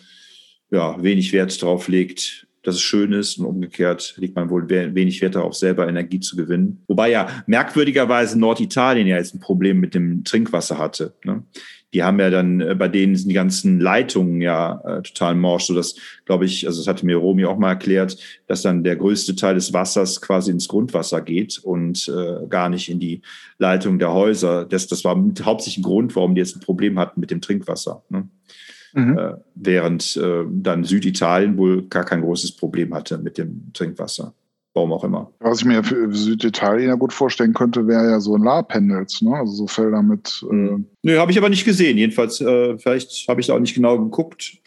ja 0.70 1.02
wenig 1.02 1.32
Wert 1.32 1.60
drauf 1.62 1.88
legt, 1.88 2.46
dass 2.64 2.76
es 2.76 2.80
schön 2.80 3.12
ist 3.12 3.38
und 3.38 3.46
umgekehrt 3.46 4.14
liegt 4.16 4.34
man 4.34 4.50
wohl 4.50 4.68
wenig 4.68 5.20
Wert 5.20 5.36
darauf, 5.36 5.54
selber 5.54 5.86
Energie 5.86 6.20
zu 6.20 6.34
gewinnen. 6.36 6.82
Wobei 6.88 7.10
ja 7.10 7.28
merkwürdigerweise 7.46 8.38
Norditalien 8.38 9.06
ja 9.06 9.16
jetzt 9.16 9.34
ein 9.34 9.40
Problem 9.40 9.80
mit 9.80 9.94
dem 9.94 10.24
Trinkwasser 10.24 10.78
hatte. 10.78 11.14
Ne? 11.24 11.44
Die 11.92 12.02
haben 12.02 12.18
ja 12.18 12.28
dann, 12.28 12.60
äh, 12.60 12.74
bei 12.74 12.88
denen 12.88 13.14
sind 13.14 13.28
die 13.28 13.34
ganzen 13.34 13.78
Leitungen 13.78 14.40
ja 14.40 14.80
äh, 14.84 15.02
total 15.02 15.36
morsch, 15.36 15.66
so 15.66 15.74
dass, 15.74 15.94
glaube 16.24 16.44
ich, 16.44 16.66
also 16.66 16.80
das 16.80 16.88
hatte 16.88 17.06
mir 17.06 17.16
Romy 17.16 17.44
auch 17.44 17.58
mal 17.58 17.70
erklärt, 17.70 18.18
dass 18.48 18.62
dann 18.62 18.82
der 18.82 18.96
größte 18.96 19.36
Teil 19.36 19.54
des 19.54 19.72
Wassers 19.72 20.20
quasi 20.20 20.50
ins 20.50 20.66
Grundwasser 20.66 21.20
geht 21.20 21.58
und 21.58 22.08
äh, 22.08 22.46
gar 22.48 22.68
nicht 22.68 22.88
in 22.88 22.98
die 22.98 23.22
Leitung 23.58 24.00
der 24.00 24.12
Häuser. 24.12 24.64
Das, 24.64 24.88
das 24.88 25.04
war 25.04 25.16
hauptsächlich 25.42 25.78
ein 25.78 25.88
Grund, 25.88 26.16
warum 26.16 26.34
die 26.34 26.40
jetzt 26.40 26.56
ein 26.56 26.60
Problem 26.60 26.98
hatten 26.98 27.20
mit 27.20 27.30
dem 27.30 27.40
Trinkwasser. 27.40 28.02
Ne? 28.08 28.28
Mhm. 28.94 29.18
Äh, 29.18 29.34
während 29.56 30.16
äh, 30.16 30.44
dann 30.48 30.84
Süditalien 30.84 31.58
wohl 31.58 31.82
gar 31.88 32.04
kein 32.04 32.22
großes 32.22 32.52
Problem 32.52 32.94
hatte 32.94 33.18
mit 33.18 33.38
dem 33.38 33.70
Trinkwasser. 33.72 34.32
Warum 34.72 34.92
auch 34.92 35.04
immer. 35.04 35.30
Was 35.38 35.60
ich 35.60 35.66
mir 35.66 35.84
für 35.84 36.12
Süditalien 36.12 36.88
ja 36.88 36.94
gut 36.96 37.12
vorstellen 37.12 37.54
könnte, 37.54 37.86
wäre 37.86 38.10
ja 38.10 38.20
so 38.20 38.34
ein 38.34 38.42
La-Pendels, 38.42 39.22
ne? 39.22 39.36
also 39.36 39.52
so 39.52 39.66
Felder 39.68 40.02
mit. 40.02 40.44
Äh 40.50 40.54
mhm. 40.54 40.86
Nö, 41.02 41.18
habe 41.18 41.30
ich 41.30 41.38
aber 41.38 41.48
nicht 41.48 41.64
gesehen. 41.64 41.96
Jedenfalls, 41.96 42.40
äh, 42.40 42.76
vielleicht 42.78 43.28
habe 43.28 43.40
ich 43.40 43.46
da 43.46 43.54
auch 43.54 43.60
nicht 43.60 43.74
genau 43.74 43.98
geguckt. 43.98 44.58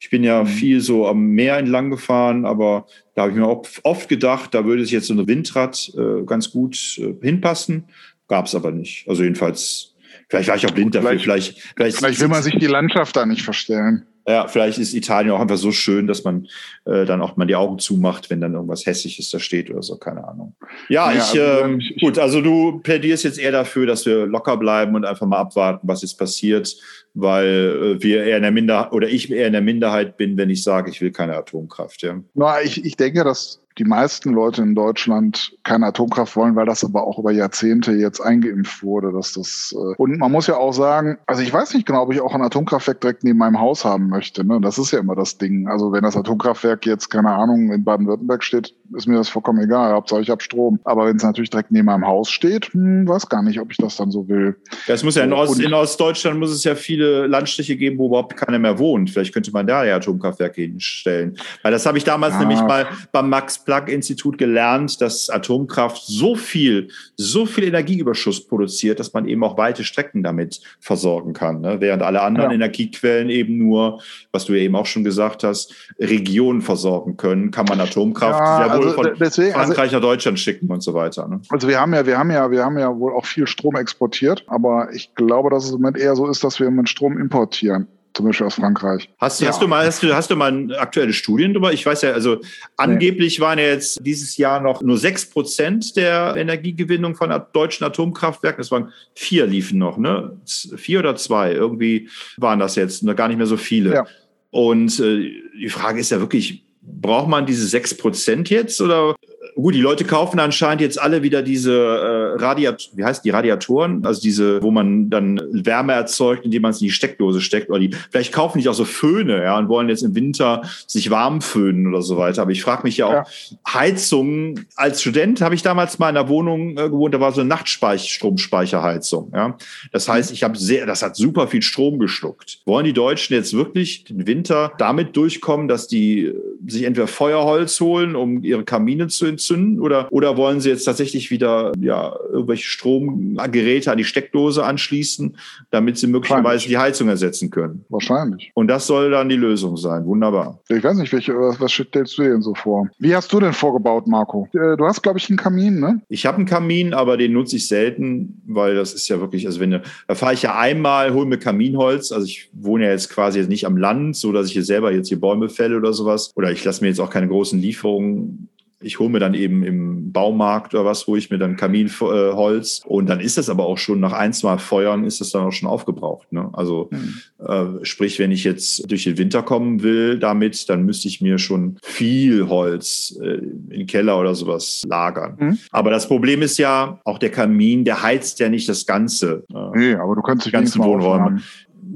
Ich 0.00 0.10
bin 0.10 0.24
ja 0.24 0.42
mhm. 0.42 0.48
viel 0.48 0.80
so 0.80 1.06
am 1.06 1.26
Meer 1.26 1.58
entlang 1.58 1.90
gefahren, 1.90 2.44
aber 2.44 2.86
da 3.14 3.22
habe 3.22 3.32
ich 3.32 3.38
mir 3.38 3.46
auch 3.46 3.64
oft 3.84 4.08
gedacht, 4.08 4.52
da 4.52 4.64
würde 4.64 4.82
sich 4.82 4.92
jetzt 4.92 5.06
so 5.06 5.14
ein 5.14 5.28
Windrad 5.28 5.92
äh, 5.96 6.24
ganz 6.24 6.50
gut 6.50 6.98
äh, 6.98 7.14
hinpassen. 7.24 7.84
Gab 8.26 8.46
es 8.46 8.56
aber 8.56 8.72
nicht. 8.72 9.08
Also 9.08 9.22
jedenfalls 9.22 9.91
Vielleicht 10.32 10.48
war 10.48 10.56
ich 10.56 10.66
auch 10.66 10.70
blind 10.70 10.94
dafür. 10.94 11.18
Vielleicht, 11.18 11.60
vielleicht, 11.76 11.98
vielleicht 11.98 12.20
will 12.20 12.28
man 12.28 12.42
sich 12.42 12.56
die 12.58 12.66
Landschaft 12.66 13.14
da 13.14 13.26
nicht 13.26 13.42
verstellen. 13.42 14.06
Ja, 14.26 14.48
vielleicht 14.48 14.78
ist 14.78 14.94
Italien 14.94 15.30
auch 15.32 15.40
einfach 15.40 15.58
so 15.58 15.72
schön, 15.72 16.06
dass 16.06 16.24
man 16.24 16.48
äh, 16.86 17.04
dann 17.04 17.20
auch 17.20 17.36
mal 17.36 17.44
die 17.44 17.54
Augen 17.54 17.78
zumacht, 17.78 18.30
wenn 18.30 18.40
dann 18.40 18.54
irgendwas 18.54 18.86
Hässliches 18.86 19.28
da 19.28 19.38
steht 19.38 19.68
oder 19.68 19.82
so, 19.82 19.98
keine 19.98 20.26
Ahnung. 20.26 20.54
Ja, 20.88 21.12
ja 21.12 21.18
ich, 21.18 21.38
also, 21.38 21.74
äh, 21.74 21.78
gut, 22.00 22.18
also 22.18 22.40
du 22.40 22.78
plädierst 22.78 23.24
jetzt 23.24 23.38
eher 23.38 23.52
dafür, 23.52 23.84
dass 23.84 24.06
wir 24.06 24.24
locker 24.24 24.56
bleiben 24.56 24.94
und 24.94 25.04
einfach 25.04 25.26
mal 25.26 25.36
abwarten, 25.36 25.86
was 25.86 26.00
jetzt 26.00 26.16
passiert, 26.16 26.74
weil 27.12 27.98
äh, 27.98 28.02
wir 28.02 28.24
eher 28.24 28.38
in 28.38 28.42
der 28.42 28.52
Minderheit 28.52 28.92
oder 28.92 29.10
ich 29.10 29.30
eher 29.30 29.48
in 29.48 29.52
der 29.52 29.60
Minderheit 29.60 30.16
bin, 30.16 30.38
wenn 30.38 30.48
ich 30.48 30.62
sage, 30.62 30.90
ich 30.90 31.02
will 31.02 31.12
keine 31.12 31.36
Atomkraft. 31.36 32.00
Ja. 32.00 32.18
Na, 32.32 32.62
ich, 32.62 32.82
ich 32.86 32.96
denke, 32.96 33.22
dass 33.22 33.60
die 33.78 33.84
meisten 33.84 34.32
Leute 34.32 34.62
in 34.62 34.74
Deutschland 34.74 35.56
keine 35.62 35.86
Atomkraft 35.86 36.36
wollen, 36.36 36.56
weil 36.56 36.66
das 36.66 36.84
aber 36.84 37.06
auch 37.06 37.18
über 37.18 37.32
Jahrzehnte 37.32 37.92
jetzt 37.92 38.20
eingeimpft 38.20 38.82
wurde, 38.82 39.12
dass 39.12 39.32
das 39.32 39.74
äh 39.74 39.94
und 39.96 40.18
man 40.18 40.32
muss 40.32 40.46
ja 40.46 40.56
auch 40.56 40.72
sagen, 40.72 41.18
also 41.26 41.42
ich 41.42 41.52
weiß 41.52 41.74
nicht 41.74 41.86
genau, 41.86 42.02
ob 42.02 42.12
ich 42.12 42.20
auch 42.20 42.34
ein 42.34 42.42
Atomkraftwerk 42.42 43.00
direkt 43.00 43.24
neben 43.24 43.38
meinem 43.38 43.60
Haus 43.60 43.84
haben 43.84 44.08
möchte. 44.08 44.44
Ne? 44.44 44.60
Das 44.60 44.78
ist 44.78 44.92
ja 44.92 44.98
immer 44.98 45.14
das 45.14 45.38
Ding. 45.38 45.68
Also 45.68 45.92
wenn 45.92 46.02
das 46.02 46.16
Atomkraftwerk 46.16 46.86
jetzt 46.86 47.08
keine 47.08 47.30
Ahnung 47.30 47.72
in 47.72 47.84
Baden-Württemberg 47.84 48.42
steht, 48.42 48.74
ist 48.94 49.06
mir 49.06 49.16
das 49.16 49.28
vollkommen 49.28 49.62
egal. 49.62 49.92
Hauptsache 49.92 50.20
ich 50.20 50.30
habe 50.30 50.42
Strom. 50.42 50.80
Aber 50.84 51.06
wenn 51.06 51.16
es 51.16 51.22
natürlich 51.22 51.50
direkt 51.50 51.70
neben 51.70 51.86
meinem 51.86 52.06
Haus 52.06 52.30
steht, 52.30 52.72
hm, 52.72 53.08
weiß 53.08 53.28
gar 53.28 53.42
nicht, 53.42 53.60
ob 53.60 53.70
ich 53.70 53.78
das 53.78 53.96
dann 53.96 54.10
so 54.10 54.28
will. 54.28 54.56
Das 54.86 55.02
muss 55.02 55.14
ja 55.16 55.24
in, 55.24 55.32
Ost, 55.32 55.60
in 55.60 55.72
Ostdeutschland 55.72 56.38
muss 56.38 56.50
es 56.50 56.64
ja 56.64 56.74
viele 56.74 57.26
Landstriche 57.26 57.76
geben, 57.76 57.98
wo 57.98 58.08
überhaupt 58.08 58.36
keiner 58.36 58.58
mehr 58.58 58.78
wohnt. 58.78 59.10
Vielleicht 59.10 59.32
könnte 59.32 59.52
man 59.52 59.66
da 59.66 59.84
ja 59.84 59.96
Atomkraftwerke 59.96 60.62
hinstellen. 60.62 61.36
Weil 61.62 61.72
das 61.72 61.86
habe 61.86 61.98
ich 61.98 62.04
damals 62.04 62.34
ah. 62.34 62.40
nämlich 62.40 62.60
mal 62.60 62.86
beim 63.12 63.28
Max 63.28 63.64
Planck-Institut 63.72 64.36
gelernt, 64.36 65.00
dass 65.00 65.30
Atomkraft 65.30 66.02
so 66.04 66.34
viel, 66.34 66.88
so 67.16 67.46
viel 67.46 67.64
Energieüberschuss 67.64 68.46
produziert, 68.46 69.00
dass 69.00 69.14
man 69.14 69.26
eben 69.26 69.42
auch 69.42 69.56
weite 69.56 69.82
Strecken 69.82 70.22
damit 70.22 70.60
versorgen 70.78 71.32
kann. 71.32 71.62
Ne? 71.62 71.80
Während 71.80 72.02
alle 72.02 72.20
anderen 72.20 72.50
ja. 72.50 72.56
Energiequellen 72.56 73.30
eben 73.30 73.56
nur, 73.56 74.02
was 74.30 74.44
du 74.44 74.52
ja 74.52 74.62
eben 74.62 74.76
auch 74.76 74.84
schon 74.84 75.04
gesagt 75.04 75.42
hast, 75.42 75.74
Regionen 75.98 76.60
versorgen 76.60 77.16
können, 77.16 77.50
kann 77.50 77.64
man 77.64 77.80
Atomkraft 77.80 78.40
ja, 78.40 78.58
sehr 78.58 78.78
wohl 78.78 78.84
also, 78.88 78.94
von 78.94 79.10
deswegen, 79.18 79.54
also 79.54 79.72
Frankreich 79.72 79.92
nach 79.92 80.00
Deutschland 80.02 80.38
schicken 80.38 80.70
und 80.70 80.82
so 80.82 80.92
weiter. 80.92 81.26
Ne? 81.26 81.40
Also 81.48 81.66
wir 81.66 81.80
haben 81.80 81.94
ja, 81.94 82.04
wir 82.04 82.18
haben 82.18 82.30
ja, 82.30 82.50
wir 82.50 82.62
haben 82.62 82.78
ja 82.78 82.94
wohl 82.98 83.14
auch 83.14 83.24
viel 83.24 83.46
Strom 83.46 83.76
exportiert, 83.76 84.44
aber 84.48 84.92
ich 84.92 85.14
glaube, 85.14 85.48
dass 85.48 85.64
es 85.64 85.70
im 85.70 85.76
Moment 85.80 85.96
eher 85.96 86.14
so 86.14 86.28
ist, 86.28 86.44
dass 86.44 86.60
wir 86.60 86.66
im 86.66 86.74
Moment 86.74 86.90
Strom 86.90 87.16
importieren 87.16 87.88
zum 88.14 88.26
Beispiel 88.26 88.46
aus 88.46 88.54
Frankreich. 88.54 89.08
Hast, 89.18 89.40
ja. 89.40 89.48
hast, 89.48 89.62
du 89.62 89.68
mal, 89.68 89.86
hast, 89.86 90.02
du, 90.02 90.14
hast 90.14 90.30
du 90.30 90.36
mal 90.36 90.74
aktuelle 90.76 91.12
Studien 91.12 91.52
darüber? 91.52 91.72
Ich 91.72 91.84
weiß 91.84 92.02
ja, 92.02 92.12
also 92.12 92.40
angeblich 92.76 93.38
nee. 93.38 93.44
waren 93.44 93.58
ja 93.58 93.66
jetzt 93.66 94.04
dieses 94.04 94.36
Jahr 94.36 94.60
noch 94.60 94.82
nur 94.82 94.98
sechs 94.98 95.28
Prozent 95.28 95.96
der 95.96 96.34
Energiegewinnung 96.36 97.14
von 97.14 97.32
deutschen 97.52 97.84
Atomkraftwerken. 97.84 98.60
Das 98.60 98.70
waren 98.70 98.92
vier 99.14 99.46
liefen 99.46 99.78
noch, 99.78 99.98
ne? 99.98 100.36
Vier 100.76 101.00
oder 101.00 101.16
zwei. 101.16 101.52
Irgendwie 101.52 102.08
waren 102.36 102.58
das 102.58 102.76
jetzt 102.76 103.04
gar 103.16 103.28
nicht 103.28 103.38
mehr 103.38 103.46
so 103.46 103.56
viele. 103.56 103.94
Ja. 103.94 104.06
Und 104.50 105.00
äh, 105.00 105.32
die 105.58 105.70
Frage 105.70 106.00
ist 106.00 106.10
ja 106.10 106.20
wirklich, 106.20 106.64
braucht 106.82 107.28
man 107.28 107.46
diese 107.46 107.66
sechs 107.66 107.96
Prozent 107.96 108.50
jetzt 108.50 108.80
oder 108.80 109.14
gut, 109.54 109.74
die 109.74 109.80
Leute 109.80 110.04
kaufen 110.04 110.40
anscheinend 110.40 110.80
jetzt 110.80 111.00
alle 111.00 111.22
wieder 111.22 111.42
diese 111.42 111.72
äh, 111.72 112.42
Radiat, 112.42 112.90
wie 112.94 113.04
heißt 113.04 113.24
die 113.24 113.30
Radiatoren, 113.30 114.04
also 114.04 114.20
diese, 114.20 114.62
wo 114.62 114.70
man 114.70 115.10
dann 115.10 115.40
Wärme 115.52 115.92
erzeugt, 115.92 116.44
indem 116.44 116.62
man 116.62 116.70
es 116.70 116.80
in 116.80 116.86
die 116.86 116.92
Steckdose 116.92 117.40
steckt 117.40 117.70
oder 117.70 117.78
die. 117.78 117.90
Vielleicht 118.10 118.32
kaufen 118.32 118.60
die 118.60 118.68
auch 118.68 118.74
so 118.74 118.84
Föhne, 118.84 119.42
ja, 119.42 119.58
und 119.58 119.68
wollen 119.68 119.88
jetzt 119.88 120.02
im 120.02 120.14
Winter 120.14 120.62
sich 120.86 121.10
warm 121.10 121.40
föhnen 121.40 121.86
oder 121.86 122.02
so 122.02 122.16
weiter. 122.16 122.42
Aber 122.42 122.50
ich 122.50 122.62
frage 122.62 122.82
mich 122.84 122.96
ja 122.96 123.06
auch, 123.06 123.12
ja. 123.12 123.24
Heizungen. 123.68 124.66
Als 124.76 125.00
Student 125.00 125.40
habe 125.40 125.54
ich 125.54 125.62
damals 125.62 125.98
mal 125.98 126.10
in 126.10 126.16
einer 126.16 126.28
Wohnung 126.28 126.72
äh, 126.72 126.88
gewohnt, 126.88 127.14
da 127.14 127.20
war 127.20 127.32
so 127.32 127.40
eine 127.40 127.48
Nachtstromspeicherheizung. 127.48 129.32
Ja, 129.34 129.56
das 129.92 130.08
heißt, 130.08 130.32
ich 130.32 130.42
habe 130.42 130.56
sehr, 130.56 130.86
das 130.86 131.02
hat 131.02 131.16
super 131.16 131.48
viel 131.48 131.62
Strom 131.62 131.98
geschluckt. 131.98 132.60
Wollen 132.64 132.84
die 132.84 132.92
Deutschen 132.92 133.34
jetzt 133.34 133.54
wirklich 133.54 134.04
den 134.04 134.26
Winter 134.26 134.72
damit 134.78 135.16
durchkommen, 135.16 135.68
dass 135.68 135.88
die 135.88 136.32
sich 136.66 136.84
entweder 136.84 137.06
Feuerholz 137.06 137.80
holen, 137.80 138.16
um 138.16 138.42
ihre 138.42 138.64
Kamine 138.64 139.08
zu 139.08 139.26
entzünden 139.26 139.41
oder, 139.50 140.08
oder 140.10 140.36
wollen 140.36 140.60
sie 140.60 140.70
jetzt 140.70 140.84
tatsächlich 140.84 141.30
wieder 141.30 141.72
ja, 141.80 142.14
irgendwelche 142.30 142.64
Stromgeräte 142.64 143.90
an 143.90 143.98
die 143.98 144.04
Steckdose 144.04 144.64
anschließen, 144.64 145.36
damit 145.70 145.98
sie 145.98 146.06
möglicherweise 146.06 146.68
die 146.68 146.78
Heizung 146.78 147.08
ersetzen 147.08 147.50
können? 147.50 147.84
Wahrscheinlich. 147.88 148.50
Und 148.54 148.68
das 148.68 148.86
soll 148.86 149.10
dann 149.10 149.28
die 149.28 149.36
Lösung 149.36 149.76
sein. 149.76 150.04
Wunderbar. 150.06 150.60
Ich 150.68 150.82
weiß 150.82 150.96
nicht, 150.96 151.12
welche, 151.12 151.34
was 151.34 151.72
stellst 151.72 152.18
du 152.18 152.22
dir 152.22 152.30
denn 152.30 152.42
so 152.42 152.54
vor? 152.54 152.88
Wie 152.98 153.14
hast 153.14 153.32
du 153.32 153.40
denn 153.40 153.52
vorgebaut, 153.52 154.06
Marco? 154.06 154.48
Äh, 154.52 154.76
du 154.76 154.86
hast, 154.86 155.02
glaube 155.02 155.18
ich, 155.18 155.28
einen 155.28 155.38
Kamin, 155.38 155.80
ne? 155.80 156.00
Ich 156.08 156.26
habe 156.26 156.36
einen 156.36 156.46
Kamin, 156.46 156.94
aber 156.94 157.16
den 157.16 157.32
nutze 157.32 157.56
ich 157.56 157.68
selten, 157.68 158.42
weil 158.46 158.74
das 158.74 158.94
ist 158.94 159.08
ja 159.08 159.20
wirklich, 159.20 159.46
also 159.46 159.60
wenn 159.60 159.72
da 159.72 160.14
fahre 160.14 160.34
ich 160.34 160.42
ja 160.42 160.58
einmal, 160.58 161.14
hole 161.14 161.26
mir 161.26 161.38
Kaminholz. 161.38 162.12
Also 162.12 162.26
ich 162.26 162.50
wohne 162.52 162.84
ja 162.84 162.90
jetzt 162.90 163.10
quasi 163.10 163.38
jetzt 163.38 163.48
nicht 163.48 163.66
am 163.66 163.76
Land, 163.76 164.16
so 164.16 164.32
dass 164.32 164.46
ich 164.46 164.52
hier 164.52 164.64
selber 164.64 164.92
jetzt 164.92 165.08
hier 165.08 165.20
Bäume 165.20 165.48
fälle 165.48 165.76
oder 165.76 165.92
sowas. 165.92 166.32
Oder 166.34 166.52
ich 166.52 166.64
lasse 166.64 166.82
mir 166.82 166.88
jetzt 166.88 167.00
auch 167.00 167.10
keine 167.10 167.28
großen 167.28 167.60
Lieferungen 167.60 168.48
Ich 168.82 168.98
hole 168.98 169.10
mir 169.10 169.18
dann 169.18 169.34
eben 169.34 169.62
im 169.62 170.12
Baumarkt 170.12 170.74
oder 170.74 170.84
was, 170.84 171.08
wo 171.08 171.16
ich 171.16 171.30
mir 171.30 171.38
dann 171.38 171.56
Kaminholz 171.56 172.82
und 172.84 173.08
dann 173.08 173.20
ist 173.20 173.38
das 173.38 173.48
aber 173.48 173.66
auch 173.66 173.78
schon 173.78 174.00
nach 174.00 174.12
ein, 174.12 174.32
zwei 174.32 174.58
Feuern 174.58 175.04
ist 175.04 175.20
das 175.20 175.30
dann 175.30 175.42
auch 175.42 175.52
schon 175.52 175.68
aufgebraucht. 175.68 176.32
Ne? 176.32 176.50
Also 176.52 176.90
mhm. 176.90 177.14
äh, 177.46 177.84
sprich, 177.84 178.18
wenn 178.18 178.30
ich 178.30 178.44
jetzt 178.44 178.90
durch 178.90 179.04
den 179.04 179.18
Winter 179.18 179.42
kommen 179.42 179.82
will 179.82 180.18
damit, 180.18 180.68
dann 180.68 180.84
müsste 180.84 181.08
ich 181.08 181.20
mir 181.20 181.38
schon 181.38 181.78
viel 181.82 182.48
Holz 182.48 183.18
äh, 183.20 183.34
in 183.34 183.68
den 183.70 183.86
Keller 183.86 184.18
oder 184.18 184.34
sowas 184.34 184.82
lagern. 184.86 185.36
Mhm. 185.38 185.58
Aber 185.70 185.90
das 185.90 186.08
Problem 186.08 186.42
ist 186.42 186.58
ja, 186.58 187.00
auch 187.04 187.18
der 187.18 187.30
Kamin, 187.30 187.84
der 187.84 188.02
heizt 188.02 188.38
ja 188.40 188.48
nicht 188.48 188.68
das 188.68 188.86
Ganze. 188.86 189.44
Äh, 189.52 189.78
nee, 189.78 189.94
aber 189.94 190.14
du 190.14 190.22
kannst 190.22 190.46
die 190.46 190.50
ganzen 190.50 190.82
Wohnräume 190.82 191.40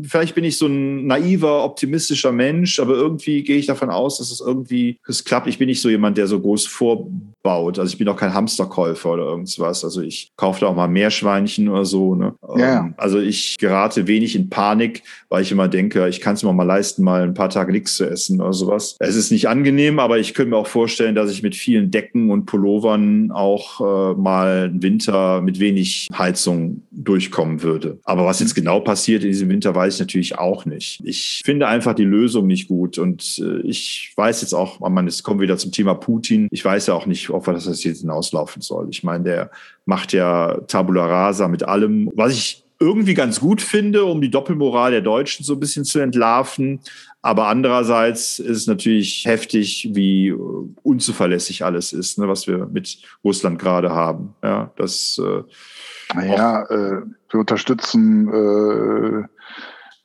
vielleicht 0.07 0.35
bin 0.35 0.45
ich 0.45 0.59
so 0.59 0.67
ein 0.67 1.07
naiver, 1.07 1.65
optimistischer 1.65 2.33
Mensch, 2.33 2.79
aber 2.79 2.95
irgendwie 2.95 3.43
gehe 3.43 3.59
ich 3.59 3.67
davon 3.67 3.91
aus, 3.91 4.19
dass 4.19 4.31
es 4.31 4.41
irgendwie 4.41 4.99
es 5.07 5.25
klappt. 5.25 5.47
Ich 5.47 5.59
bin 5.59 5.67
nicht 5.67 5.81
so 5.81 5.89
jemand, 5.89 6.19
der 6.19 6.27
so 6.27 6.41
groß 6.41 6.67
vorbaut. 7.47 7.79
Also 7.79 7.93
ich 7.93 7.99
bin 7.99 8.09
auch 8.09 8.17
kein 8.17 8.35
Hamsterkäufer 8.35 9.13
oder 9.13 9.25
irgendwas. 9.25 9.85
Also 9.85 10.03
ich 10.03 10.31
kaufe 10.37 10.61
da 10.61 10.67
auch 10.67 10.77
mal 10.77 10.89
Meerschweinchen 10.89 11.69
oder 11.69 11.85
so. 11.85 12.15
Ne? 12.15 12.35
Ja. 12.57 12.81
Ähm, 12.81 12.95
also 12.97 13.21
ich 13.21 13.57
gerate 13.59 14.07
wenig 14.07 14.35
in 14.35 14.51
Panik, 14.51 15.03
weil 15.29 15.43
ich 15.43 15.53
immer 15.53 15.69
denke, 15.69 16.09
ich 16.09 16.21
kann 16.21 16.35
es 16.35 16.43
mir 16.43 16.53
mal 16.53 16.65
leisten, 16.65 17.05
mal 17.05 17.23
ein 17.23 17.35
paar 17.35 17.49
Tage 17.49 17.73
nichts 17.73 17.97
zu 17.97 18.09
essen 18.09 18.41
oder 18.41 18.53
sowas. 18.53 18.97
Es 18.99 19.15
ist 19.15 19.31
nicht 19.31 19.49
angenehm, 19.49 19.99
aber 19.99 20.19
ich 20.19 20.35
könnte 20.35 20.51
mir 20.51 20.57
auch 20.57 20.67
vorstellen, 20.67 21.15
dass 21.15 21.31
ich 21.31 21.43
mit 21.43 21.55
vielen 21.55 21.91
Decken 21.91 22.31
und 22.31 22.47
Pullovern 22.47 23.31
auch 23.31 23.81
äh, 23.81 24.15
mal 24.19 24.65
einen 24.65 24.83
Winter 24.83 25.41
mit 25.41 25.61
wenig 25.61 26.09
Heizung 26.17 26.83
durchkommen 26.91 27.63
würde. 27.63 27.99
Aber 28.05 28.25
was 28.27 28.41
jetzt 28.41 28.55
genau 28.55 28.81
passiert 28.81 29.23
in 29.23 29.31
diesem 29.31 29.49
Winter, 29.49 29.75
weiß 29.75 29.95
ich 29.95 30.01
natürlich 30.01 30.39
auch 30.39 30.65
nicht. 30.65 31.01
Ich 31.05 31.43
finde 31.45 31.69
einfach 31.69 31.95
die 31.95 32.05
Lösung 32.05 32.47
nicht 32.47 32.69
gut 32.69 32.99
und 32.99 33.39
äh, 33.39 33.61
ich 33.61 34.13
weiß 34.17 34.41
jetzt 34.43 34.55
auch, 34.55 34.81
man, 34.81 35.07
es 35.07 35.23
kommt 35.23 35.41
wieder 35.41 35.57
zum 35.57 35.73
Thema 35.73 35.95
Putin. 35.95 36.49
Ich 36.51 36.65
weiß 36.65 36.89
ja 36.89 36.95
auch 36.95 37.07
nicht, 37.07 37.31
ob 37.37 37.45
das 37.45 37.85
jetzt 37.85 38.01
hinauslaufen 38.01 38.63
soll. 38.63 38.89
Ich 38.91 39.05
meine, 39.05 39.25
der 39.25 39.51
macht 39.85 40.13
ja 40.13 40.59
Tabula 40.67 41.07
Rasa 41.07 41.49
mit 41.49 41.63
allem. 41.63 42.11
Was 42.15 42.33
ich 42.33 42.67
irgendwie 42.79 43.15
ganz 43.15 43.41
gut 43.41 43.63
finde, 43.63 44.05
um 44.05 44.21
die 44.21 44.31
Doppelmoral 44.31 44.91
der 44.91 45.01
Deutschen 45.01 45.45
so 45.45 45.55
ein 45.55 45.61
bisschen 45.61 45.85
zu 45.85 45.99
entlarven. 45.99 46.81
Aber 47.23 47.49
andererseits 47.49 48.39
ist 48.39 48.57
es 48.57 48.67
natürlich 48.67 49.25
heftig, 49.25 49.91
wie 49.93 50.33
unzuverlässig 50.83 51.65
alles 51.65 51.93
ist, 51.93 52.19
ne, 52.19 52.29
was 52.29 52.47
wir 52.47 52.67
mit 52.67 52.99
Russland 53.25 53.59
gerade 53.59 53.91
haben. 53.91 54.35
Ja, 54.43 54.71
das. 54.77 55.19
Äh, 55.19 55.43
naja, 56.15 56.63
äh, 56.67 57.03
wir 57.31 57.41
unterstützen 57.41 58.29
äh, 58.29 59.25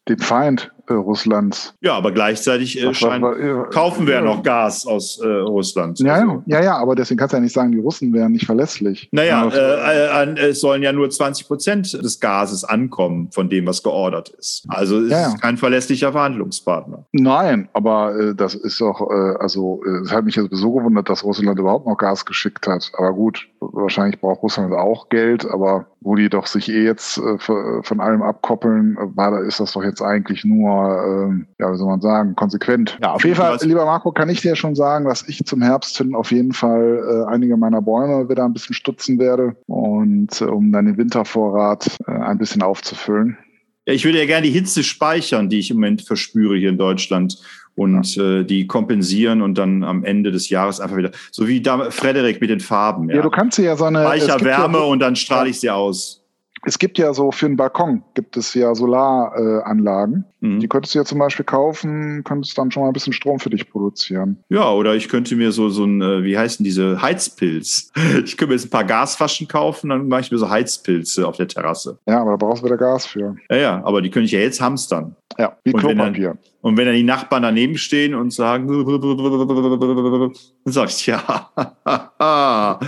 den 0.08 0.20
Feind 0.20 0.72
Russlands. 0.94 1.74
Ja, 1.82 1.94
aber 1.94 2.12
gleichzeitig 2.12 2.82
äh, 2.82 2.94
scheint, 2.94 3.24
äh, 3.24 3.64
kaufen 3.72 4.08
wir 4.08 4.16
ja 4.16 4.22
noch 4.22 4.44
Gas 4.44 4.86
aus 4.86 5.20
äh, 5.20 5.28
Russland. 5.28 6.00
Ja, 6.00 6.16
also. 6.16 6.44
ja, 6.46 6.64
ja, 6.64 6.78
aber 6.78 6.96
deswegen 6.96 7.18
kannst 7.18 7.34
du 7.34 7.38
ja 7.38 7.42
nicht 7.42 7.54
sagen, 7.54 7.72
die 7.72 7.80
Russen 7.80 8.14
wären 8.14 8.32
nicht 8.32 8.46
verlässlich. 8.46 9.10
Naja, 9.12 9.48
äh, 9.48 10.32
äh, 10.32 10.50
es 10.50 10.62
sollen 10.62 10.84
ja 10.84 10.92
nur 10.92 11.10
20 11.10 11.48
Prozent 11.48 11.94
des 11.94 12.20
Gases 12.20 12.64
ankommen 12.64 13.30
von 13.32 13.50
dem, 13.50 13.68
was 13.68 13.84
geordert 13.84 14.30
ist. 14.30 14.64
Also 14.68 15.00
ist 15.00 15.12
ja, 15.12 15.22
ja. 15.22 15.36
kein 15.40 15.58
verlässlicher 15.58 16.12
Verhandlungspartner. 16.12 17.06
Nein, 17.12 17.70
aber 17.74 18.16
äh, 18.18 18.36
das 18.36 18.56
ist 18.56 18.82
auch, 18.82 19.10
äh, 19.10 19.38
also 19.40 19.82
es 20.04 20.12
hat 20.12 20.26
mich 20.26 20.36
sowieso 20.36 20.72
gewundert, 20.74 21.10
dass 21.10 21.24
Russland 21.24 21.60
überhaupt 21.60 21.88
noch 21.88 21.98
Gas 21.98 22.26
geschickt 22.26 22.68
hat. 22.68 22.92
Aber 22.98 23.14
gut, 23.14 23.48
wahrscheinlich 23.60 24.20
braucht 24.20 24.44
Russland 24.44 24.74
auch 24.74 25.10
Geld, 25.10 25.46
aber 25.46 25.88
wo 26.02 26.16
die 26.16 26.30
doch 26.30 26.48
sich 26.48 26.70
eh 26.70 26.84
jetzt 26.84 27.22
von 27.42 28.00
allem 28.00 28.24
abkoppeln, 28.24 28.98
war, 29.16 29.32
da 29.32 29.40
ist 29.40 29.60
das 29.60 29.74
doch 29.74 29.84
jetzt 29.84 30.02
eigentlich 30.02 30.44
nur 30.44 30.81
äh, 30.90 31.46
ja, 31.60 31.72
wie 31.72 31.78
soll 31.78 31.88
man 31.88 32.02
sagen, 32.02 32.36
konsequent. 32.36 32.98
Ja, 33.02 33.14
auf 33.14 33.24
jeden 33.24 33.36
Fall, 33.36 33.58
lieber 33.62 33.86
Marco, 33.86 34.12
kann 34.12 34.30
ich 34.30 34.42
dir 34.42 34.56
schon 34.56 34.76
sagen, 34.76 35.06
dass 35.06 35.28
ich 35.28 35.44
zum 35.46 35.62
Herbst 35.62 35.98
hin 35.98 36.16
auf 36.16 36.32
jeden 36.32 36.54
Fall 36.54 37.26
äh, 37.28 37.32
einige 37.32 37.58
meiner 37.58 37.82
Bäume 37.82 38.30
wieder 38.30 38.46
ein 38.46 38.54
bisschen 38.54 38.76
stutzen 38.76 39.20
werde 39.20 39.56
und 39.68 40.42
äh, 40.42 40.46
um 40.46 40.72
dann 40.72 40.86
den 40.86 40.98
Wintervorrat 40.98 41.98
äh, 42.08 42.12
ein 42.12 42.38
bisschen 42.38 42.62
aufzufüllen. 42.62 43.38
Ja, 43.86 43.94
ich 43.94 44.06
würde 44.06 44.20
ja 44.20 44.26
gerne 44.26 44.46
die 44.46 44.54
Hitze 44.54 44.84
speichern, 44.84 45.50
die 45.50 45.60
ich 45.60 45.72
im 45.72 45.78
Moment 45.78 46.04
verspüre 46.04 46.56
hier 46.56 46.70
in 46.70 46.78
Deutschland 46.78 47.38
und 47.76 48.18
äh, 48.18 48.44
die 48.44 48.68
kompensieren 48.68 49.42
und 49.42 49.58
dann 49.58 49.84
am 49.84 50.04
Ende 50.04 50.32
des 50.32 50.50
Jahres 50.50 50.80
einfach 50.80 50.98
wieder, 50.98 51.12
so 51.32 51.48
wie 51.48 51.62
da 51.62 51.90
Frederik 51.90 52.42
mit 52.42 52.50
den 52.50 52.60
Farben. 52.60 53.10
Ja, 53.10 53.18
ja 53.18 53.22
du 53.22 53.30
kannst 53.30 53.56
sie 53.56 53.64
ja 53.64 53.76
so 53.76 53.86
eine. 53.86 54.02
Speicher 54.02 54.42
Wärme 54.42 54.80
ja, 54.80 54.84
und 54.84 55.00
dann 55.00 55.16
strahle 55.16 55.50
ich 55.50 55.60
sie 55.60 55.70
aus 55.70 56.21
es 56.64 56.78
gibt 56.78 56.98
ja 56.98 57.14
so 57.14 57.32
für 57.32 57.48
einen 57.48 57.58
Balkon 57.58 58.04
gibt 58.14 58.38
es 58.38 58.54
ja 58.54 58.76
Solaranlagen. 58.76 60.26
Äh, 60.42 60.46
mhm. 60.46 60.60
Die 60.60 60.68
könntest 60.68 60.94
du 60.94 61.00
ja 61.00 61.06
zum 61.06 61.18
Beispiel 61.18 61.46
kaufen, 61.46 62.24
könntest 62.24 62.58
dann 62.58 62.72
schon 62.72 62.84
mal 62.84 62.90
ein 62.90 62.94
bisschen 62.94 63.14
Strom 63.14 63.40
für 63.40 63.50
dich 63.50 63.70
produzieren. 63.70 64.38
Ja, 64.50 64.72
oder 64.72 64.96
ich 64.96 65.10
könnte 65.10 65.36
mir 65.36 65.52
so, 65.52 65.70
so 65.70 65.86
ein, 65.86 66.02
äh, 66.02 66.24
wie 66.24 66.38
heißen 66.38 66.64
diese 66.64 67.02
Heizpilz? 67.02 67.92
Ich 68.24 68.38
könnte 68.38 68.48
mir 68.48 68.56
jetzt 68.56 68.66
ein 68.66 68.70
paar 68.70 68.84
Gasfaschen 68.84 69.48
kaufen, 69.48 69.90
dann 69.90 70.08
mache 70.08 70.22
ich 70.22 70.32
mir 70.32 70.38
so 70.38 70.50
Heizpilze 70.50 71.28
auf 71.28 71.38
der 71.38 71.48
Terrasse. 71.48 71.98
Ja, 72.08 72.22
aber 72.22 72.32
da 72.32 72.38
brauchst 72.38 72.62
du 72.62 72.66
wieder 72.66 72.78
Gas 72.78 73.06
für. 73.06 73.36
Ja, 73.50 73.56
ja, 73.56 73.84
aber 73.84 74.02
die 74.02 74.10
könnte 74.10 74.26
ich 74.26 74.32
ja 74.32 74.40
jetzt 74.40 74.62
hamstern. 74.62 75.16
Ja, 75.38 75.58
wie 75.64 75.74
und 75.74 75.80
Klopapier. 75.80 76.14
Wenn 76.14 76.24
dann, 76.24 76.38
und 76.62 76.78
wenn 76.78 76.86
dann 76.86 76.96
die 76.96 77.04
Nachbarn 77.04 77.44
daneben 77.44 77.78
stehen 77.78 78.14
und 78.14 78.32
sagen, 78.32 78.68
dann 80.66 80.74
sagst 80.74 81.08
du, 81.08 81.12
ja, 81.12 81.50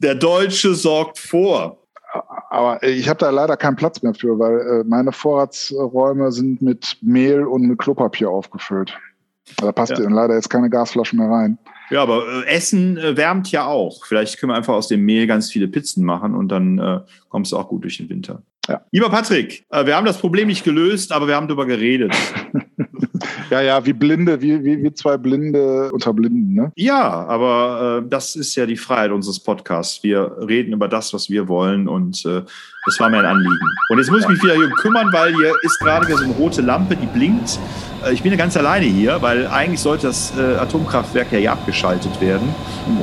der 0.00 0.14
Deutsche 0.14 0.74
sorgt 0.74 1.18
vor 1.18 1.85
aber 2.56 2.82
ich 2.82 3.08
habe 3.08 3.18
da 3.18 3.30
leider 3.30 3.56
keinen 3.56 3.76
Platz 3.76 4.02
mehr 4.02 4.14
für, 4.14 4.38
weil 4.38 4.60
äh, 4.60 4.84
meine 4.84 5.12
Vorratsräume 5.12 6.32
sind 6.32 6.62
mit 6.62 6.96
Mehl 7.02 7.44
und 7.44 7.62
mit 7.62 7.78
Klopapier 7.78 8.30
aufgefüllt. 8.30 8.98
Da 9.58 9.72
passt 9.72 9.96
ja. 9.96 10.08
leider 10.08 10.34
jetzt 10.34 10.50
keine 10.50 10.70
Gasflaschen 10.70 11.18
mehr 11.18 11.30
rein. 11.30 11.58
Ja, 11.90 12.02
aber 12.02 12.24
äh, 12.26 12.46
Essen 12.46 12.96
äh, 12.96 13.16
wärmt 13.16 13.52
ja 13.52 13.66
auch. 13.66 14.04
Vielleicht 14.06 14.38
können 14.38 14.50
wir 14.50 14.56
einfach 14.56 14.74
aus 14.74 14.88
dem 14.88 15.04
Mehl 15.04 15.26
ganz 15.26 15.50
viele 15.50 15.68
Pizzen 15.68 16.04
machen 16.04 16.34
und 16.34 16.48
dann 16.48 16.78
äh, 16.78 17.00
kommst 17.28 17.52
du 17.52 17.58
auch 17.58 17.68
gut 17.68 17.84
durch 17.84 17.98
den 17.98 18.08
Winter. 18.08 18.42
Ja. 18.68 18.82
Lieber 18.90 19.10
Patrick, 19.10 19.64
äh, 19.70 19.86
wir 19.86 19.96
haben 19.96 20.06
das 20.06 20.18
Problem 20.18 20.48
nicht 20.48 20.64
gelöst, 20.64 21.12
aber 21.12 21.28
wir 21.28 21.36
haben 21.36 21.46
darüber 21.46 21.66
geredet. 21.66 22.14
ja, 23.50 23.60
ja, 23.60 23.84
wie 23.86 23.92
Blinde, 23.92 24.40
wie, 24.40 24.62
wie, 24.64 24.82
wie 24.82 24.92
zwei 24.92 25.16
Blinde 25.16 25.90
unter 25.92 26.12
Blinden, 26.12 26.54
ne? 26.54 26.72
Ja, 26.76 27.26
aber 27.26 28.02
äh, 28.04 28.08
das 28.08 28.34
ist 28.36 28.54
ja 28.56 28.66
die 28.66 28.76
Freiheit 28.76 29.12
unseres 29.12 29.40
Podcasts. 29.40 30.02
Wir 30.02 30.36
reden 30.48 30.72
über 30.72 30.88
das, 30.88 31.14
was 31.14 31.30
wir 31.30 31.48
wollen 31.48 31.88
und 31.88 32.24
äh, 32.26 32.42
das 32.86 33.00
war 33.00 33.08
mir 33.10 33.18
ein 33.18 33.26
Anliegen. 33.26 33.58
Und 33.88 33.98
jetzt 33.98 34.10
muss 34.10 34.22
ich 34.22 34.28
mich 34.28 34.42
wieder 34.42 34.54
hier 34.54 34.70
kümmern, 34.70 35.12
weil 35.12 35.34
hier 35.34 35.52
ist 35.62 35.78
gerade 35.80 36.06
wieder 36.06 36.18
so 36.18 36.24
eine 36.24 36.34
rote 36.34 36.62
Lampe, 36.62 36.96
die 36.96 37.06
blinkt. 37.06 37.58
Äh, 38.04 38.12
ich 38.12 38.22
bin 38.22 38.32
ja 38.32 38.38
ganz 38.38 38.56
alleine 38.56 38.86
hier, 38.86 39.20
weil 39.22 39.46
eigentlich 39.46 39.80
sollte 39.80 40.08
das 40.08 40.32
äh, 40.36 40.56
Atomkraftwerk 40.56 41.32
ja 41.32 41.38
hier 41.38 41.52
abgeschaltet 41.52 42.20
werden. 42.20 42.48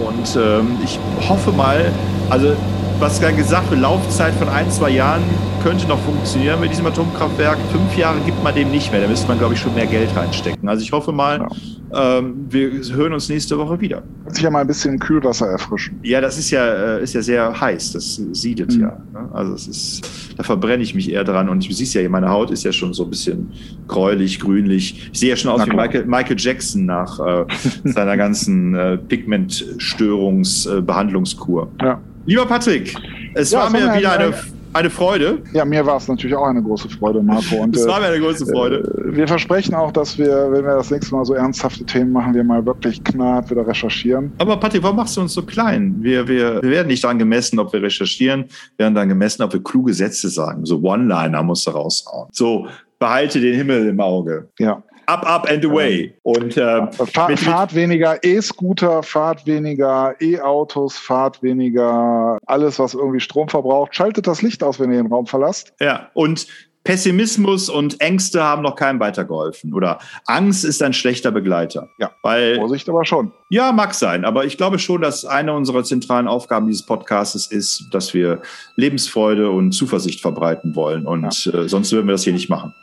Und 0.06 0.38
ähm, 0.38 0.78
ich 0.84 1.00
hoffe 1.28 1.52
mal, 1.52 1.92
also 2.30 2.56
was 3.00 3.20
gerade 3.20 3.36
gesagt 3.36 3.70
wird, 3.70 3.82
Laufzeit 3.82 4.34
von 4.36 4.50
ein, 4.50 4.70
zwei 4.72 4.90
Jahren 4.90 5.24
könnte 5.64 5.88
noch 5.88 6.00
funktionieren 6.00 6.60
mit 6.60 6.72
diesem 6.72 6.86
Atomkraftwerk. 6.86 7.58
Fünf 7.72 7.98
Jahre 7.98 8.20
gibt 8.26 8.44
man 8.44 8.54
dem 8.54 8.70
nicht 8.70 8.92
mehr. 8.92 9.00
Da 9.02 9.08
müsste 9.08 9.30
man, 9.30 9.38
glaube 9.38 9.54
ich, 9.54 9.62
schon 9.62 9.74
mehr 9.74 9.88
Geld 9.88 10.14
reinstecken. 10.16 10.68
Also 10.68 10.84
ich 10.84 10.92
hoffe 10.92 11.14
mal, 11.14 11.48
ja. 11.92 12.20
ähm, 12.20 12.48
wir 12.50 12.70
hören 12.94 13.14
uns 13.14 13.30
nächste 13.30 13.58
Woche 13.58 13.80
wieder. 13.80 14.04
Sich 14.28 14.44
ja 14.44 14.50
mal 14.50 14.60
ein 14.62 14.68
bisschen 14.68 15.00
Kühlwasser 15.00 15.48
erfrischen. 15.48 16.00
Ja, 16.04 16.20
das 16.20 16.38
ist 16.38 16.52
ja, 16.52 16.98
äh, 16.98 17.04
ist 17.04 17.14
ja 17.14 17.22
sehr 17.22 17.58
heiß. 17.60 17.94
Das 17.94 18.22
siedet 18.34 18.76
mhm. 18.76 18.82
ja. 18.82 18.98
Ne? 19.14 19.30
Also 19.34 19.54
es 19.54 19.68
ist, 19.68 20.02
da 20.38 20.44
verbrenne 20.44 20.84
ich 20.84 20.94
mich 20.96 21.10
eher 21.10 21.24
dran. 21.24 21.48
Und 21.48 21.66
du 21.68 21.74
siehst 21.74 21.94
ja, 21.94 22.08
meine 22.10 22.30
Haut 22.30 22.52
ist 22.52 22.66
ja 22.66 22.74
schon 22.74 22.94
so 22.94 23.06
ein 23.06 23.10
bisschen 23.10 23.54
gräulich, 23.88 24.42
grünlich. 24.42 25.10
Ich 25.14 25.20
sehe 25.20 25.30
ja 25.30 25.38
schon 25.38 25.52
aus 25.52 25.66
wie 25.66 25.74
Michael, 25.74 26.06
Michael, 26.06 26.36
Jackson 26.38 26.86
nach 26.86 27.20
äh, 27.20 27.46
seiner 27.86 28.18
ganzen 28.18 28.76
äh, 28.76 28.98
Pigmentstörungsbehandlungskur. 28.98 31.72
Äh, 31.80 31.86
ja. 31.86 32.02
Lieber 32.26 32.46
Patrick, 32.46 32.96
es 33.34 33.52
ja, 33.52 33.60
war 33.60 33.70
mir 33.70 33.94
wieder 33.98 34.14
eine, 34.14 34.34
eine 34.72 34.90
Freude. 34.90 35.40
Ja, 35.52 35.66
mir 35.66 35.86
war 35.86 35.98
es 35.98 36.08
natürlich 36.08 36.36
auch 36.36 36.46
eine 36.46 36.64
große 36.64 36.88
Freude, 36.88 37.22
Marco. 37.22 37.58
Und, 37.58 37.76
es 37.76 37.86
war 37.86 38.00
mir 38.00 38.08
eine 38.08 38.20
große 38.20 38.46
Freude. 38.46 38.78
Äh, 38.78 39.18
wir 39.18 39.28
versprechen 39.28 39.76
auch, 39.76 39.92
dass 39.92 40.18
wir, 40.18 40.52
wenn 40.52 40.64
wir 40.64 40.76
das 40.76 40.90
nächste 40.90 41.14
Mal 41.14 41.26
so 41.26 41.34
ernsthafte 41.34 41.84
Themen 41.86 42.14
machen, 42.14 42.34
wir 42.34 42.44
mal 42.46 42.66
wirklich 42.66 43.04
knarrt 43.04 43.52
wieder 43.52 43.68
recherchieren. 43.68 44.32
Aber 44.38 44.58
Patrick, 44.58 44.84
warum 44.84 44.96
machst 44.96 45.18
du 45.18 45.22
uns 45.22 45.34
so 45.34 45.44
klein? 45.44 45.98
Wir, 46.00 46.26
wir, 46.28 46.62
wir 46.62 46.70
werden 46.70 46.88
nicht 46.88 47.04
daran 47.04 47.20
gemessen, 47.20 47.60
ob 47.60 47.74
wir 47.74 47.82
recherchieren, 47.82 48.46
wir 48.78 48.86
werden 48.86 48.96
daran 48.96 49.10
gemessen, 49.10 49.44
ob 49.44 49.52
wir 49.52 49.62
kluge 49.62 49.94
Sätze 49.94 50.30
sagen. 50.30 50.66
So 50.66 50.80
One-Liner 50.82 51.44
musst 51.44 51.68
du 51.68 51.72
raushauen. 51.72 52.30
So, 52.32 52.68
behalte 53.00 53.42
den 53.42 53.56
Himmel 53.56 53.88
im 53.88 54.00
Auge. 54.00 54.48
Ja. 54.60 54.82
Up, 55.06 55.26
up 55.26 55.50
and 55.50 55.66
away. 55.66 56.14
Und 56.24 56.58
äh, 56.58 56.92
Fahr, 56.92 57.30
mit, 57.30 57.40
fahrt 57.40 57.76
weniger 57.76 58.24
E-Scooter, 58.24 59.04
fahrt 59.04 59.46
weniger 59.46 60.16
E-Autos, 60.22 60.98
fahrt 60.98 61.42
weniger 61.44 62.38
alles, 62.46 62.80
was 62.80 62.94
irgendwie 62.94 63.20
Strom 63.20 63.50
verbraucht. 63.50 63.96
Schaltet 63.96 64.28
das 64.28 64.42
Licht 64.42 64.64
aus, 64.64 64.80
wenn 64.80 64.92
ihr 64.92 65.02
den 65.02 65.12
Raum 65.12 65.26
verlasst. 65.26 65.74
Ja, 65.80 66.10
und 66.14 66.48
Pessimismus 66.84 67.70
und 67.70 68.02
Ängste 68.02 68.44
haben 68.44 68.62
noch 68.62 68.76
keinem 68.76 69.00
weitergeholfen. 69.00 69.74
Oder 69.74 70.00
Angst 70.26 70.66
ist 70.66 70.82
ein 70.84 70.94
schlechter 70.94 71.32
Begleiter. 71.32 71.90
Ja, 71.98 72.12
weil, 72.24 72.58
Vorsicht 72.58 72.90
aber 72.90 73.06
schon. 73.06 73.32
Ja, 73.50 73.72
mag 73.72 73.94
sein. 73.94 74.26
Aber 74.26 74.46
ich 74.46 74.58
glaube 74.58 74.80
schon, 74.80 75.02
dass 75.02 75.24
eine 75.24 75.54
unserer 75.54 75.84
zentralen 75.84 76.28
Aufgaben 76.28 76.68
dieses 76.68 76.86
Podcasts 76.86 77.46
ist, 77.48 77.88
dass 77.92 78.14
wir 78.14 78.42
Lebensfreude 78.76 79.50
und 79.50 79.72
Zuversicht 79.72 80.22
verbreiten 80.22 80.76
wollen. 80.76 81.08
Und 81.08 81.46
ja. 81.46 81.54
äh, 81.54 81.70
sonst 81.70 81.92
würden 81.94 82.08
wir 82.08 82.14
das 82.14 82.24
hier 82.24 82.34
nicht 82.34 82.50
machen. 82.50 82.74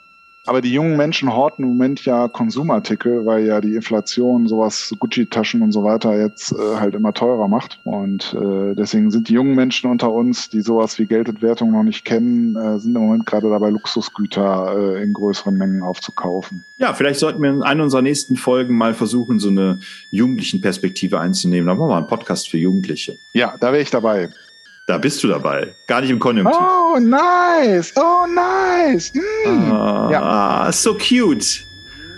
Aber 0.46 0.62
die 0.62 0.72
jungen 0.72 0.96
Menschen 0.96 1.34
horten 1.34 1.64
im 1.64 1.70
Moment 1.70 2.04
ja 2.04 2.26
Konsumartikel, 2.28 3.26
weil 3.26 3.44
ja 3.44 3.60
die 3.60 3.74
Inflation 3.74 4.46
sowas, 4.46 4.94
Gucci-Taschen 4.98 5.60
und 5.60 5.72
so 5.72 5.84
weiter 5.84 6.18
jetzt 6.18 6.52
äh, 6.52 6.76
halt 6.76 6.94
immer 6.94 7.12
teurer 7.12 7.46
macht. 7.46 7.78
Und 7.84 8.34
äh, 8.34 8.74
deswegen 8.74 9.10
sind 9.10 9.28
die 9.28 9.34
jungen 9.34 9.54
Menschen 9.54 9.90
unter 9.90 10.10
uns, 10.10 10.48
die 10.48 10.62
sowas 10.62 10.98
wie 10.98 11.06
Geldentwertung 11.06 11.72
noch 11.72 11.82
nicht 11.82 12.04
kennen, 12.04 12.56
äh, 12.56 12.78
sind 12.78 12.96
im 12.96 13.02
Moment 13.02 13.26
gerade 13.26 13.50
dabei, 13.50 13.68
Luxusgüter 13.70 14.96
äh, 14.96 15.02
in 15.02 15.12
größeren 15.12 15.56
Mengen 15.56 15.82
aufzukaufen. 15.82 16.64
Ja, 16.78 16.94
vielleicht 16.94 17.20
sollten 17.20 17.42
wir 17.42 17.50
in 17.50 17.62
einer 17.62 17.84
unserer 17.84 18.02
nächsten 18.02 18.36
Folgen 18.36 18.76
mal 18.76 18.94
versuchen, 18.94 19.38
so 19.38 19.50
eine 19.50 19.80
jugendlichen 20.10 20.62
Perspektive 20.62 21.20
einzunehmen. 21.20 21.66
Da 21.66 21.74
machen 21.74 21.88
wir 21.88 21.92
mal 21.92 21.98
einen 21.98 22.06
Podcast 22.06 22.48
für 22.48 22.56
Jugendliche. 22.56 23.18
Ja, 23.34 23.56
da 23.60 23.72
wäre 23.72 23.82
ich 23.82 23.90
dabei. 23.90 24.30
Da 24.86 24.98
bist 24.98 25.22
du 25.22 25.28
dabei. 25.28 25.68
Gar 25.86 26.00
nicht 26.00 26.10
im 26.10 26.18
Konjunktiv. 26.18 26.56
Oh, 26.58 26.98
nice. 26.98 27.92
Oh, 27.96 28.26
nice. 28.26 29.12
Mm. 29.14 29.70
Ah, 29.72 30.08
ja. 30.10 30.72
so 30.72 30.94
cute. 30.94 31.64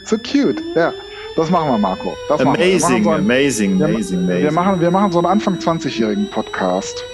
So 0.05 0.17
cute, 0.17 0.63
ja. 0.75 0.93
Das 1.37 1.51
machen 1.51 1.71
wir, 1.71 1.79
Marco. 1.79 2.17
Das 2.29 2.41
amazing, 2.41 2.59
wir. 2.59 2.71
Wir 2.71 2.81
so 2.81 3.11
einen, 3.11 3.25
amazing, 3.25 3.79
wir, 3.79 3.87
amazing, 3.87 4.19
amazing. 4.19 4.43
Wir 4.43 4.53
machen, 4.53 4.81
wir 4.81 4.91
machen 4.91 5.13
so 5.13 5.19
einen 5.19 5.27
Anfang 5.27 5.59
20-jährigen 5.59 6.29
Podcast. 6.31 7.05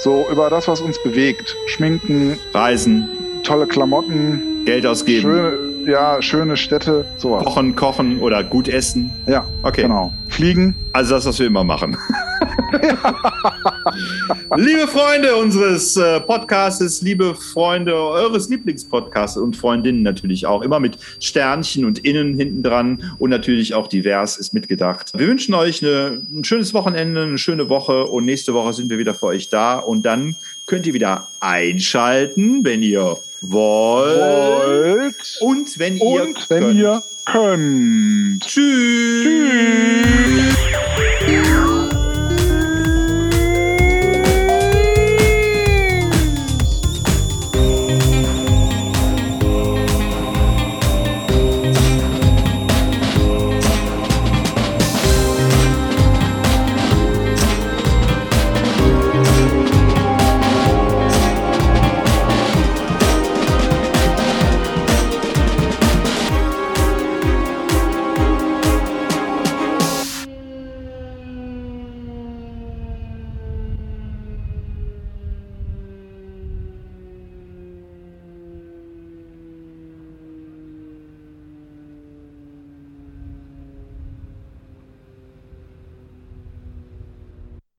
So 0.00 0.26
über 0.30 0.50
das, 0.50 0.68
was 0.68 0.80
uns 0.80 1.02
bewegt. 1.02 1.56
Schminken. 1.66 2.38
Reisen. 2.52 3.08
Tolle 3.42 3.66
Klamotten. 3.66 4.64
Geld 4.64 4.84
ausgeben. 4.86 5.22
Schöne, 5.22 5.58
ja, 5.86 6.20
schöne 6.20 6.56
Städte, 6.56 7.04
sowas. 7.16 7.44
Kochen, 7.44 7.76
kochen 7.76 8.18
oder 8.20 8.42
gut 8.42 8.68
essen. 8.68 9.12
Ja, 9.26 9.46
okay. 9.62 9.82
Genau. 9.82 10.12
Fliegen. 10.28 10.74
Also 10.92 11.14
das, 11.14 11.26
was 11.26 11.38
wir 11.38 11.46
immer 11.46 11.64
machen. 11.64 11.96
liebe 14.56 14.86
Freunde 14.88 15.36
unseres 15.36 15.96
äh, 15.96 16.20
Podcasts, 16.20 17.02
liebe 17.02 17.34
Freunde 17.34 17.94
eures 17.94 18.48
Lieblingspodcasts 18.48 19.36
und 19.36 19.56
Freundinnen 19.56 20.02
natürlich 20.02 20.46
auch, 20.46 20.62
immer 20.62 20.80
mit 20.80 20.98
Sternchen 21.20 21.84
und 21.84 22.00
Innen 22.00 22.36
hinten 22.36 22.62
dran 22.62 23.02
und 23.18 23.30
natürlich 23.30 23.74
auch 23.74 23.88
divers 23.88 24.36
ist 24.36 24.54
mitgedacht. 24.54 25.12
Wir 25.16 25.28
wünschen 25.28 25.54
euch 25.54 25.82
eine, 25.82 26.20
ein 26.30 26.44
schönes 26.44 26.74
Wochenende, 26.74 27.22
eine 27.22 27.38
schöne 27.38 27.68
Woche 27.68 28.06
und 28.06 28.24
nächste 28.24 28.54
Woche 28.54 28.72
sind 28.72 28.90
wir 28.90 28.98
wieder 28.98 29.14
für 29.14 29.26
euch 29.26 29.48
da 29.48 29.78
und 29.78 30.04
dann 30.04 30.36
könnt 30.66 30.86
ihr 30.86 30.94
wieder 30.94 31.28
einschalten, 31.40 32.64
wenn 32.64 32.82
ihr 32.82 33.16
wollt. 33.40 34.18
wollt. 34.18 35.38
Und 35.40 35.78
wenn 35.78 35.98
und 35.98 36.28
ihr 36.28 36.34
wenn 36.48 36.62
könnt. 36.62 36.78
ihr 36.78 37.02
könnt. 37.24 38.46
Tschüss. 38.46 39.24
Tschüss. 39.24 40.65